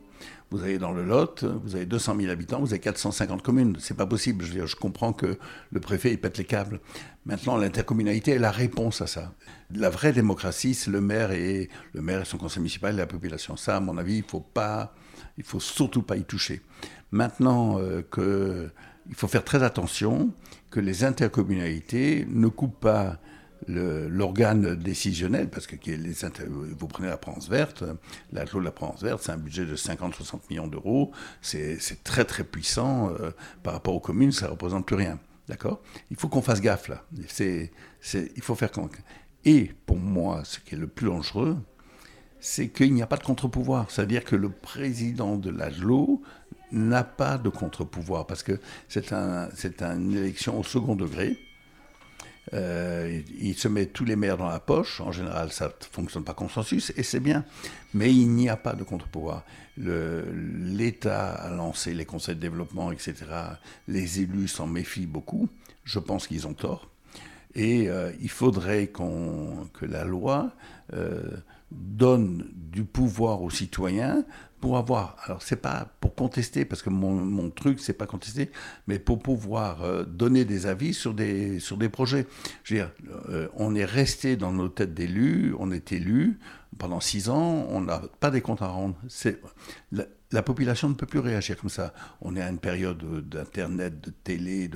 Vous 0.51 0.63
allez 0.63 0.79
dans 0.79 0.93
le 0.93 1.05
Lot, 1.05 1.45
vous 1.45 1.77
avez 1.77 1.85
200 1.85 2.17
000 2.21 2.33
habitants, 2.33 2.61
vous 2.61 2.73
avez 2.73 2.81
450 2.81 3.43
communes. 3.43 3.77
C'est 3.81 3.97
pas 3.97 4.07
possible. 4.07 4.45
Je, 4.47 4.65
je 4.65 4.77
comprends 4.77 5.13
que 5.13 5.39
le 5.71 5.81
préfet 5.81 6.11
il 6.13 6.19
pète 6.19 6.39
les 6.39 6.45
câbles. 6.45 6.81
Maintenant, 7.27 7.59
l'intercommunalité 7.59 8.33
est 8.33 8.39
la 8.39 8.51
réponse 8.51 9.03
à 9.03 9.07
ça. 9.07 9.35
La 9.75 9.91
vraie 9.91 10.13
démocratie, 10.13 10.73
c'est 10.73 10.91
le 10.91 11.03
maire 11.03 11.33
et 11.33 11.69
le 11.93 12.01
maire 12.01 12.23
et 12.23 12.25
son 12.25 12.39
conseil 12.39 12.61
municipal 12.61 12.95
et 12.95 12.97
la 12.97 13.07
population. 13.07 13.57
Ça, 13.59 13.77
à 13.77 13.81
mon 13.81 13.99
avis, 13.99 14.17
il 14.17 14.25
faut 14.25 14.41
pas, 14.41 14.95
il 15.37 15.45
faut 15.45 15.61
surtout 15.61 16.03
pas 16.03 16.17
y 16.17 16.25
toucher. 16.25 16.63
Maintenant 17.11 17.79
euh, 17.79 18.01
que 18.11 18.71
il 19.09 19.15
faut 19.15 19.29
faire 19.29 19.45
très 19.45 19.63
attention 19.63 20.33
que 20.71 20.81
les 20.81 21.05
intercommunalités 21.05 22.27
ne 22.29 22.49
coupent 22.49 22.81
pas 22.81 23.19
l'organe 23.68 24.74
décisionnel, 24.74 25.48
parce 25.48 25.66
que 25.66 25.76
vous 26.78 26.88
prenez 26.88 27.09
la 27.09 27.18
France 27.18 27.48
verte, 27.48 27.85
la 28.33 28.44
de 28.44 28.59
la 28.61 28.72
France 28.72 29.02
verte, 29.02 29.22
c'est 29.22 29.33
un 29.33 29.37
budget 29.37 29.66
de 29.66 29.76
50-60 29.76 30.40
millions 30.50 30.66
d'euros, 30.66 31.12
c'est 31.42 31.78
très 32.02 32.24
très 32.24 32.44
puissant 32.44 33.11
euh, 33.11 33.31
par 33.62 33.74
rapport 33.74 33.94
aux 33.94 34.00
communes, 34.00 34.33
ça 34.33 34.46
ne 34.46 34.52
représente 34.52 34.87
plus 34.87 34.96
rien. 34.96 35.18
D'accord? 35.48 35.81
Il 36.11 36.16
faut 36.16 36.28
qu'on 36.28 36.42
fasse 36.42 36.61
gaffe 36.61 36.88
là. 36.88 37.04
C'est, 37.26 37.70
il 38.14 38.42
faut 38.42 38.54
faire 38.54 38.70
Et 39.44 39.72
pour 39.87 39.96
moi, 39.96 40.42
ce 40.44 40.59
qui 40.61 40.74
est 40.74 40.78
le 40.78 40.87
plus 40.87 41.07
dangereux, 41.07 41.57
c'est 42.40 42.68
qu'il 42.68 42.92
n'y 42.94 43.02
a 43.02 43.07
pas 43.07 43.16
de 43.16 43.24
contre-pouvoir. 43.24 43.90
C'est-à-dire 43.90 44.24
que 44.24 44.37
le 44.37 44.50
président 44.50 45.37
de 45.37 45.50
l'AGLO 45.50 46.22
n'a 46.70 47.02
pas 47.04 47.38
de 47.38 47.48
contre-pouvoir 47.48 48.26
parce 48.26 48.42
que 48.42 48.61
c'est 48.88 49.12
un, 49.12 49.48
une 49.81 50.14
élection 50.16 50.59
au 50.59 50.62
second 50.62 50.96
degré. 50.96 51.38
Euh, 52.55 53.21
il 53.41 53.55
se 53.55 53.69
met 53.69 53.87
tous 53.87 54.05
les 54.05 54.17
maires 54.17 54.37
dans 54.37 54.49
la 54.49 54.61
poche. 54.61 55.01
En 55.01 55.13
général, 55.13 55.53
ça 55.53 55.67
ne 55.67 55.85
fonctionne 55.93 56.25
pas 56.25 56.35
consensus 56.35 56.93
et 56.97 57.03
c'est 57.03 57.21
bien. 57.21 57.45
Mais 57.95 58.13
il 58.13 58.29
n'y 58.31 58.49
a 58.49 58.57
pas 58.57 58.75
de 58.75 58.85
contre-pouvoir. 58.85 59.45
L'État 59.77 61.31
a 61.31 61.51
lancé 61.51 61.95
les 61.95 62.05
conseils 62.05 62.35
de 62.35 62.41
développement, 62.41 62.91
etc. 62.91 63.15
Les 63.87 64.21
élus 64.21 64.49
s'en 64.49 64.67
méfient 64.67 65.07
beaucoup. 65.07 65.49
Je 65.85 65.99
pense 65.99 66.27
qu'ils 66.27 66.47
ont 66.47 66.55
tort. 66.55 66.91
Et 67.55 67.89
euh, 67.89 68.13
il 68.21 68.31
faudrait 68.31 68.89
que 68.89 69.87
la 69.87 70.05
loi 70.05 70.53
euh, 70.93 71.23
donne 71.71 72.47
du 72.55 72.85
pouvoir 72.85 73.43
aux 73.43 73.51
citoyens 73.51 74.25
pour 74.61 74.77
avoir, 74.77 75.16
alors 75.25 75.42
c'est 75.42 75.57
pas 75.57 75.88
pour 76.01 76.14
contester, 76.14 76.64
parce 76.64 76.83
que 76.83 76.90
mon, 76.90 77.51
truc 77.51 77.81
c'est 77.81 77.92
pas 77.92 78.07
contester, 78.07 78.51
mais 78.87 78.99
pour 78.99 79.21
pouvoir 79.21 79.83
euh, 79.83 80.05
donner 80.05 80.44
des 80.44 80.66
avis 80.66 80.94
sur 80.94 81.14
des, 81.14 81.61
sur 81.61 81.77
des 81.77 81.88
projets. 81.88 82.27
Je 82.64 82.75
veux 82.75 82.81
dire, 82.81 82.90
euh, 83.29 83.49
on 83.55 83.75
est 83.75 83.85
resté 83.85 84.37
dans 84.37 84.53
nos 84.53 84.68
têtes 84.68 84.94
d'élus, 84.94 85.55
on 85.59 85.71
est 85.71 85.92
élu 85.92 86.38
pendant 86.77 87.01
six 87.01 87.29
ans, 87.29 87.66
on 87.71 87.81
n'a 87.81 88.03
pas 88.21 88.31
des 88.31 88.40
comptes 88.40 88.62
à 88.62 88.68
rendre. 88.68 88.97
La 90.31 90.43
population 90.43 90.88
ne 90.88 90.95
peut 90.95 91.07
plus 91.07 91.21
réagir 91.21 91.57
comme 91.57 91.71
ça. 91.71 91.95
On 92.21 92.37
est 92.37 92.43
à 92.43 92.51
une 92.51 92.59
période 92.59 93.03
d'Internet, 93.29 94.01
de 94.01 94.11
télé, 94.11 94.71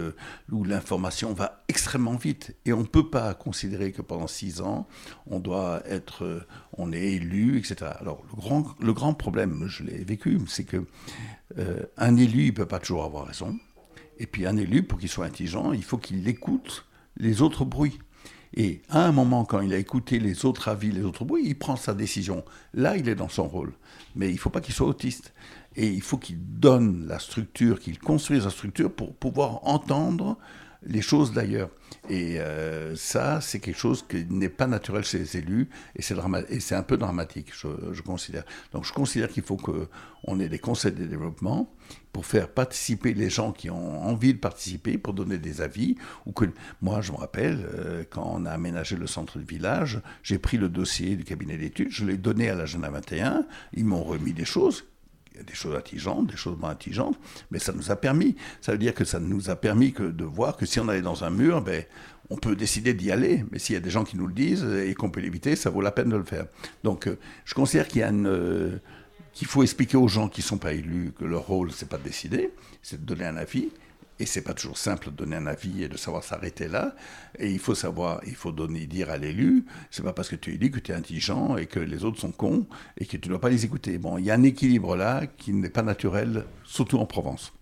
où 0.50 0.64
l'information 0.64 1.34
va 1.34 1.62
extrêmement 1.68 2.16
vite. 2.16 2.56
Et 2.64 2.72
on 2.72 2.80
ne 2.80 2.86
peut 2.86 3.10
pas 3.10 3.34
considérer 3.34 3.92
que 3.92 4.02
pendant 4.02 4.26
six 4.26 4.60
ans, 4.60 4.86
on 5.26 5.40
doit 5.40 5.82
être, 5.86 6.46
on 6.78 6.92
est 6.92 7.12
élu, 7.12 7.58
etc. 7.58 7.92
Alors, 8.00 8.22
le 8.30 8.36
grand, 8.36 8.74
le 8.80 8.92
grand 8.92 9.14
problème, 9.14 9.66
je 9.66 9.84
l'ai 9.84 10.04
vécu, 10.04 10.38
c'est 10.48 10.64
que 10.64 10.84
euh, 11.58 11.82
un 11.98 12.16
élu, 12.16 12.44
il 12.44 12.46
ne 12.46 12.52
peut 12.52 12.66
pas 12.66 12.78
toujours 12.78 13.04
avoir 13.04 13.26
raison. 13.26 13.58
Et 14.18 14.26
puis, 14.26 14.46
un 14.46 14.56
élu, 14.56 14.82
pour 14.82 14.98
qu'il 14.98 15.08
soit 15.08 15.26
intelligent, 15.26 15.72
il 15.72 15.84
faut 15.84 15.98
qu'il 15.98 16.26
écoute 16.28 16.86
les 17.18 17.42
autres 17.42 17.64
bruits. 17.64 17.98
Et 18.54 18.82
à 18.90 19.04
un 19.06 19.12
moment, 19.12 19.44
quand 19.44 19.60
il 19.60 19.72
a 19.72 19.78
écouté 19.78 20.18
les 20.18 20.44
autres 20.44 20.68
avis, 20.68 20.92
les 20.92 21.02
autres 21.02 21.24
bruits, 21.24 21.44
il 21.46 21.58
prend 21.58 21.76
sa 21.76 21.94
décision. 21.94 22.44
Là, 22.74 22.96
il 22.96 23.08
est 23.08 23.14
dans 23.14 23.28
son 23.28 23.48
rôle. 23.48 23.72
Mais 24.14 24.28
il 24.28 24.34
ne 24.34 24.38
faut 24.38 24.50
pas 24.50 24.60
qu'il 24.60 24.74
soit 24.74 24.86
autiste. 24.86 25.32
Et 25.74 25.88
il 25.88 26.02
faut 26.02 26.18
qu'il 26.18 26.38
donne 26.38 27.06
la 27.06 27.18
structure, 27.18 27.80
qu'il 27.80 27.98
construise 27.98 28.44
la 28.44 28.50
structure 28.50 28.92
pour 28.92 29.14
pouvoir 29.14 29.66
entendre 29.66 30.36
les 30.84 31.02
choses 31.02 31.32
d'ailleurs. 31.32 31.70
Et 32.08 32.40
euh, 32.40 32.96
ça, 32.96 33.40
c'est 33.40 33.60
quelque 33.60 33.78
chose 33.78 34.04
qui 34.08 34.26
n'est 34.28 34.48
pas 34.48 34.66
naturel 34.66 35.04
chez 35.04 35.18
les 35.18 35.36
élus, 35.36 35.68
et 35.96 36.02
c'est, 36.02 36.16
et 36.48 36.60
c'est 36.60 36.74
un 36.74 36.82
peu 36.82 36.96
dramatique, 36.96 37.52
je, 37.54 38.02
considère. 38.02 38.44
Donc 38.72 38.84
je 38.84 38.92
considère 38.92 39.28
qu'il 39.28 39.42
faut 39.42 39.56
qu'on 39.56 40.40
ait 40.40 40.48
des 40.48 40.58
conseils 40.58 40.92
de 40.92 41.04
développement 41.04 41.72
pour 42.12 42.26
faire 42.26 42.48
participer 42.48 43.14
les 43.14 43.30
gens 43.30 43.52
qui 43.52 43.70
ont 43.70 44.02
envie 44.02 44.34
de 44.34 44.38
participer, 44.38 44.98
pour 44.98 45.14
donner 45.14 45.38
des 45.38 45.60
avis. 45.60 45.96
Ou 46.26 46.32
que, 46.32 46.44
moi, 46.80 47.00
je 47.00 47.12
me 47.12 47.16
rappelle, 47.16 47.66
euh, 47.74 48.04
quand 48.08 48.30
on 48.34 48.44
a 48.44 48.50
aménagé 48.50 48.96
le 48.96 49.06
centre 49.06 49.38
de 49.38 49.44
village, 49.44 50.00
j'ai 50.22 50.38
pris 50.38 50.58
le 50.58 50.68
dossier 50.68 51.16
du 51.16 51.24
cabinet 51.24 51.56
d'études, 51.56 51.90
je 51.90 52.04
l'ai 52.04 52.18
donné 52.18 52.50
à 52.50 52.54
l'agenda 52.54 52.90
21, 52.90 53.46
ils 53.72 53.84
m'ont 53.84 54.04
remis 54.04 54.32
des 54.32 54.44
choses 54.44 54.84
des 55.46 55.54
choses 55.54 55.74
intelligentes, 55.74 56.26
des 56.26 56.36
choses 56.36 56.58
moins 56.58 56.70
intelligentes, 56.70 57.18
mais 57.50 57.58
ça 57.58 57.72
nous 57.72 57.90
a 57.90 57.96
permis. 57.96 58.36
Ça 58.60 58.72
veut 58.72 58.78
dire 58.78 58.94
que 58.94 59.04
ça 59.04 59.18
nous 59.18 59.50
a 59.50 59.56
permis 59.56 59.92
que 59.92 60.02
de 60.02 60.24
voir 60.24 60.56
que 60.56 60.66
si 60.66 60.78
on 60.78 60.88
allait 60.88 61.02
dans 61.02 61.24
un 61.24 61.30
mur, 61.30 61.62
ben, 61.62 61.84
on 62.30 62.36
peut 62.36 62.54
décider 62.54 62.94
d'y 62.94 63.10
aller, 63.10 63.44
mais 63.50 63.58
s'il 63.58 63.74
y 63.74 63.76
a 63.76 63.80
des 63.80 63.90
gens 63.90 64.04
qui 64.04 64.16
nous 64.16 64.26
le 64.26 64.34
disent 64.34 64.64
et 64.64 64.94
qu'on 64.94 65.10
peut 65.10 65.20
l'éviter, 65.20 65.56
ça 65.56 65.70
vaut 65.70 65.80
la 65.80 65.90
peine 65.90 66.08
de 66.08 66.16
le 66.16 66.24
faire. 66.24 66.46
Donc, 66.84 67.06
euh, 67.06 67.18
je 67.44 67.54
considère 67.54 67.88
qu'il 67.88 68.00
y 68.00 68.04
a 68.04 68.08
une, 68.08 68.26
euh, 68.26 68.78
qu'il 69.32 69.46
faut 69.46 69.62
expliquer 69.62 69.96
aux 69.96 70.08
gens 70.08 70.28
qui 70.28 70.40
ne 70.40 70.46
sont 70.46 70.58
pas 70.58 70.72
élus 70.72 71.12
que 71.18 71.24
leur 71.24 71.46
rôle, 71.46 71.72
c'est 71.72 71.88
pas 71.88 71.98
de 71.98 72.04
décider, 72.04 72.52
c'est 72.82 73.00
de 73.00 73.06
donner 73.06 73.24
un 73.24 73.36
avis, 73.36 73.70
et 74.18 74.26
c'est 74.26 74.42
pas 74.42 74.54
toujours 74.54 74.78
simple 74.78 75.10
de 75.10 75.16
donner 75.16 75.36
un 75.36 75.46
avis 75.46 75.82
et 75.82 75.88
de 75.88 75.96
savoir 75.96 76.22
s'arrêter 76.22 76.68
là. 76.68 76.94
Et 77.38 77.50
il 77.50 77.58
faut 77.58 77.74
savoir, 77.74 78.20
il 78.26 78.36
faut 78.36 78.52
donner, 78.52 78.86
dire 78.86 79.10
à 79.10 79.16
l'élu, 79.16 79.64
c'est 79.90 80.02
pas 80.02 80.12
parce 80.12 80.28
que 80.28 80.36
tu 80.36 80.52
es 80.52 80.54
élu 80.54 80.70
que 80.70 80.78
tu 80.78 80.92
es 80.92 80.94
intelligent 80.94 81.56
et 81.56 81.66
que 81.66 81.80
les 81.80 82.04
autres 82.04 82.20
sont 82.20 82.30
cons 82.30 82.66
et 82.98 83.06
que 83.06 83.16
tu 83.16 83.28
ne 83.28 83.30
dois 83.30 83.40
pas 83.40 83.48
les 83.48 83.64
écouter. 83.64 83.98
Bon, 83.98 84.18
il 84.18 84.24
y 84.24 84.30
a 84.30 84.34
un 84.34 84.42
équilibre 84.42 84.96
là 84.96 85.26
qui 85.26 85.52
n'est 85.52 85.70
pas 85.70 85.82
naturel, 85.82 86.44
surtout 86.64 86.98
en 86.98 87.06
Provence. 87.06 87.52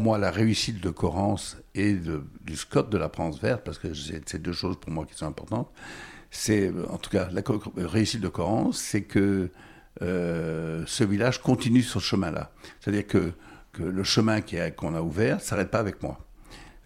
Moi, 0.00 0.18
la 0.18 0.30
réussite 0.30 0.80
de 0.80 0.90
Corrence 0.90 1.56
et 1.74 1.94
du 1.94 2.56
Scott 2.56 2.90
de 2.90 2.98
la 2.98 3.08
France 3.08 3.40
verte, 3.40 3.62
parce 3.64 3.78
que 3.78 3.94
c'est 3.94 4.40
deux 4.40 4.52
choses 4.52 4.76
pour 4.80 4.90
moi 4.90 5.06
qui 5.06 5.14
sont 5.14 5.26
importantes, 5.26 5.70
c'est, 6.30 6.72
en 6.88 6.96
tout 6.96 7.10
cas, 7.10 7.28
la 7.32 7.42
réussite 7.88 8.20
de 8.20 8.28
Coran, 8.28 8.72
c'est 8.72 9.02
que 9.02 9.50
euh, 10.02 10.84
ce 10.86 11.04
village 11.04 11.42
continue 11.42 11.82
sur 11.82 12.00
ce 12.00 12.06
chemin-là. 12.06 12.52
C'est-à-dire 12.80 13.06
que, 13.06 13.32
que, 13.72 13.82
le 13.82 14.04
chemin 14.04 14.40
qu'on 14.40 14.94
a, 14.94 15.02
ouvert 15.02 15.36
ne 15.36 15.40
s'arrête 15.40 15.70
pas 15.70 15.80
avec 15.80 16.02
moi. 16.02 16.18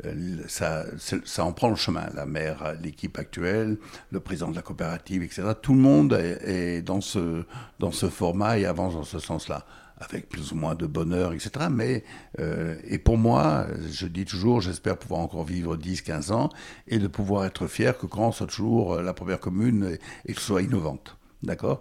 Euh, 0.07 0.39
ça, 0.49 0.87
ça, 0.99 1.45
en 1.45 1.53
prend 1.53 1.69
le 1.69 1.77
chemin. 1.77 2.09
La 2.15 2.25
maire, 2.27 2.75
l'équipe 2.83 3.19
actuelle, 3.19 3.77
le 4.11 4.21
président 4.21 4.51
de 4.51 4.57
la 4.57 4.63
coopérative, 4.63 5.23
etc. 5.23 5.43
Tout 5.61 5.75
le 5.75 5.81
monde 5.81 6.15
est, 6.15 6.79
est 6.79 6.83
dans, 6.83 7.03
ce, 7.03 7.45
dans 7.79 7.93
ce 7.93 8.09
format 8.09 8.59
et 8.59 8.65
avance 8.65 8.95
dans 8.95 9.05
ce 9.05 9.19
sens-là 9.19 9.67
avec 9.99 10.29
plus 10.29 10.53
ou 10.53 10.57
moins 10.57 10.75
de 10.75 10.87
bonheur, 10.87 11.33
etc. 11.33 11.67
Mais, 11.71 12.05
euh, 12.41 12.77
et 12.85 12.99
pour 12.99 13.17
moi, 13.17 13.67
je 13.91 14.07
dis 14.07 14.25
toujours, 14.25 14.61
j'espère 14.61 14.97
pouvoir 14.97 15.21
encore 15.21 15.45
vivre 15.45 15.77
10, 15.77 16.03
15 16.03 16.33
ans 16.33 16.51
et 16.89 16.99
de 16.99 17.07
pouvoir 17.07 17.45
être 17.45 17.67
fier 17.67 17.97
que 17.97 18.07
Caen 18.13 18.33
soit 18.33 18.47
toujours 18.47 19.01
la 19.01 19.15
première 19.15 19.41
commune 19.41 19.97
et, 20.27 20.33
que 20.33 20.41
ce 20.41 20.47
soit 20.47 20.63
innovante. 20.63 21.17
D'accord? 21.43 21.81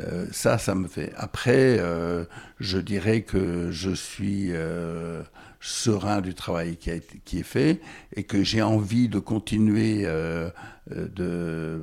Euh, 0.00 0.26
Ça, 0.32 0.58
ça 0.58 0.74
me 0.74 0.88
fait. 0.88 1.12
Après, 1.16 1.78
euh, 1.78 2.24
je 2.58 2.78
dirais 2.78 3.22
que 3.22 3.70
je 3.70 3.90
suis 3.90 4.50
serein 5.60 6.20
du 6.20 6.34
travail 6.34 6.76
qui, 6.76 6.90
a 6.90 6.98
qui, 7.24 7.38
est 7.38 7.44
fait 7.44 7.80
et 8.14 8.24
que 8.24 8.42
j'ai 8.42 8.60
envie 8.60 9.08
de 9.08 9.18
continuer 9.18 10.06
de 10.90 11.80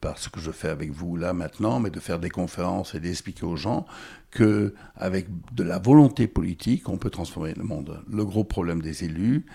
par 0.00 0.18
ce 0.18 0.28
que 0.28 0.40
je 0.40 0.50
fais 0.50 0.68
avec 0.68 0.90
vous 0.92 1.16
là 1.16 1.32
maintenant, 1.32 1.80
mais 1.80 1.90
de 1.90 2.00
faire 2.00 2.18
des 2.18 2.30
conférences 2.30 2.94
et 2.94 3.00
d'expliquer 3.00 3.44
aux 3.44 3.56
gens 3.56 3.86
que 4.30 4.74
avec 4.96 5.26
de 5.52 5.62
la 5.62 5.78
volonté 5.78 6.26
politique, 6.26 6.88
on 6.88 6.98
peut 6.98 7.10
transformer 7.10 7.54
le 7.54 7.64
monde. 7.64 8.02
Le 8.10 8.24
gros 8.24 8.44
problème 8.44 8.82
des 8.82 9.04
élus, 9.04 9.46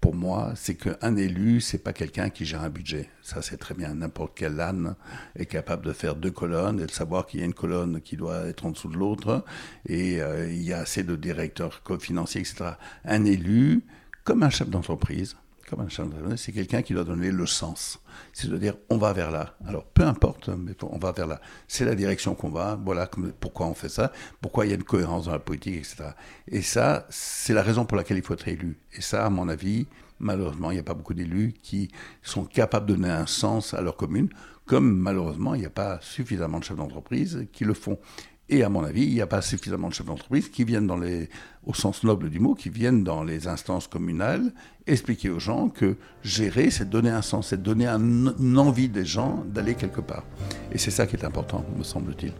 pour 0.00 0.14
moi, 0.14 0.52
c'est 0.54 0.76
qu'un 0.76 1.16
élu, 1.16 1.60
c'est 1.60 1.78
pas 1.78 1.92
quelqu'un 1.92 2.30
qui 2.30 2.44
gère 2.44 2.62
un 2.62 2.70
budget. 2.70 3.08
Ça, 3.20 3.42
c'est 3.42 3.56
très 3.56 3.74
bien. 3.74 3.94
N'importe 3.94 4.32
quel 4.36 4.60
âne 4.60 4.94
est 5.34 5.46
capable 5.46 5.86
de 5.86 5.92
faire 5.92 6.14
deux 6.14 6.30
colonnes 6.30 6.80
et 6.80 6.86
de 6.86 6.90
savoir 6.90 7.26
qu'il 7.26 7.40
y 7.40 7.42
a 7.42 7.46
une 7.46 7.54
colonne 7.54 8.00
qui 8.00 8.16
doit 8.16 8.46
être 8.46 8.64
en 8.64 8.70
dessous 8.70 8.88
de 8.88 8.96
l'autre. 8.96 9.44
Et 9.86 10.22
euh, 10.22 10.50
il 10.50 10.62
y 10.62 10.72
a 10.72 10.78
assez 10.78 11.02
de 11.02 11.16
directeurs 11.16 11.82
financiers, 12.00 12.40
etc. 12.40 12.72
Un 13.04 13.24
élu, 13.24 13.82
comme 14.22 14.44
un 14.44 14.50
chef 14.50 14.68
d'entreprise, 14.70 15.36
comme 15.68 15.80
un 15.80 16.36
c'est 16.36 16.52
quelqu'un 16.52 16.82
qui 16.82 16.94
doit 16.94 17.04
donner 17.04 17.30
le 17.30 17.46
sens. 17.46 18.00
C'est 18.32 18.48
de 18.48 18.56
dire, 18.56 18.74
on 18.90 18.98
va 18.98 19.12
vers 19.12 19.30
là. 19.30 19.56
Alors, 19.66 19.84
peu 19.84 20.02
importe, 20.02 20.48
mais 20.48 20.72
on 20.82 20.98
va 20.98 21.12
vers 21.12 21.26
là. 21.26 21.40
C'est 21.66 21.84
la 21.84 21.94
direction 21.94 22.34
qu'on 22.34 22.50
va. 22.50 22.78
Voilà 22.82 23.08
pourquoi 23.40 23.66
on 23.66 23.74
fait 23.74 23.88
ça. 23.88 24.12
Pourquoi 24.40 24.66
il 24.66 24.70
y 24.70 24.72
a 24.72 24.76
une 24.76 24.84
cohérence 24.84 25.26
dans 25.26 25.32
la 25.32 25.38
politique, 25.38 25.76
etc. 25.76 26.10
Et 26.46 26.62
ça, 26.62 27.06
c'est 27.10 27.54
la 27.54 27.62
raison 27.62 27.84
pour 27.84 27.96
laquelle 27.96 28.16
il 28.16 28.22
faut 28.22 28.34
être 28.34 28.48
élu. 28.48 28.78
Et 28.92 29.00
ça, 29.00 29.26
à 29.26 29.30
mon 29.30 29.48
avis, 29.48 29.86
malheureusement, 30.18 30.70
il 30.70 30.74
n'y 30.74 30.80
a 30.80 30.84
pas 30.84 30.94
beaucoup 30.94 31.14
d'élus 31.14 31.54
qui 31.62 31.90
sont 32.22 32.44
capables 32.44 32.86
de 32.86 32.94
donner 32.94 33.10
un 33.10 33.26
sens 33.26 33.74
à 33.74 33.80
leur 33.80 33.96
commune, 33.96 34.28
comme 34.66 34.96
malheureusement, 34.96 35.54
il 35.54 35.60
n'y 35.60 35.66
a 35.66 35.70
pas 35.70 35.98
suffisamment 36.02 36.58
de 36.58 36.64
chefs 36.64 36.76
d'entreprise 36.76 37.46
qui 37.52 37.64
le 37.64 37.74
font. 37.74 37.98
Et 38.50 38.62
à 38.62 38.68
mon 38.68 38.82
avis, 38.82 39.04
il 39.04 39.12
n'y 39.12 39.20
a 39.20 39.26
pas 39.26 39.42
suffisamment 39.42 39.88
de 39.88 39.94
chefs 39.94 40.06
d'entreprise 40.06 40.48
qui 40.48 40.64
viennent 40.64 40.86
dans 40.86 40.96
les, 40.96 41.28
au 41.66 41.74
sens 41.74 42.02
noble 42.02 42.30
du 42.30 42.40
mot, 42.40 42.54
qui 42.54 42.70
viennent 42.70 43.04
dans 43.04 43.22
les 43.22 43.46
instances 43.46 43.86
communales 43.86 44.52
expliquer 44.86 45.28
aux 45.28 45.38
gens 45.38 45.68
que 45.68 45.96
gérer, 46.22 46.70
c'est 46.70 46.88
donner 46.88 47.10
un 47.10 47.22
sens, 47.22 47.48
c'est 47.48 47.62
donner 47.62 47.86
une 47.86 48.58
envie 48.58 48.88
des 48.88 49.04
gens 49.04 49.44
d'aller 49.46 49.74
quelque 49.74 50.00
part. 50.00 50.24
Et 50.72 50.78
c'est 50.78 50.90
ça 50.90 51.06
qui 51.06 51.16
est 51.16 51.24
important, 51.24 51.64
me 51.76 51.84
semble-t-il. 51.84 52.32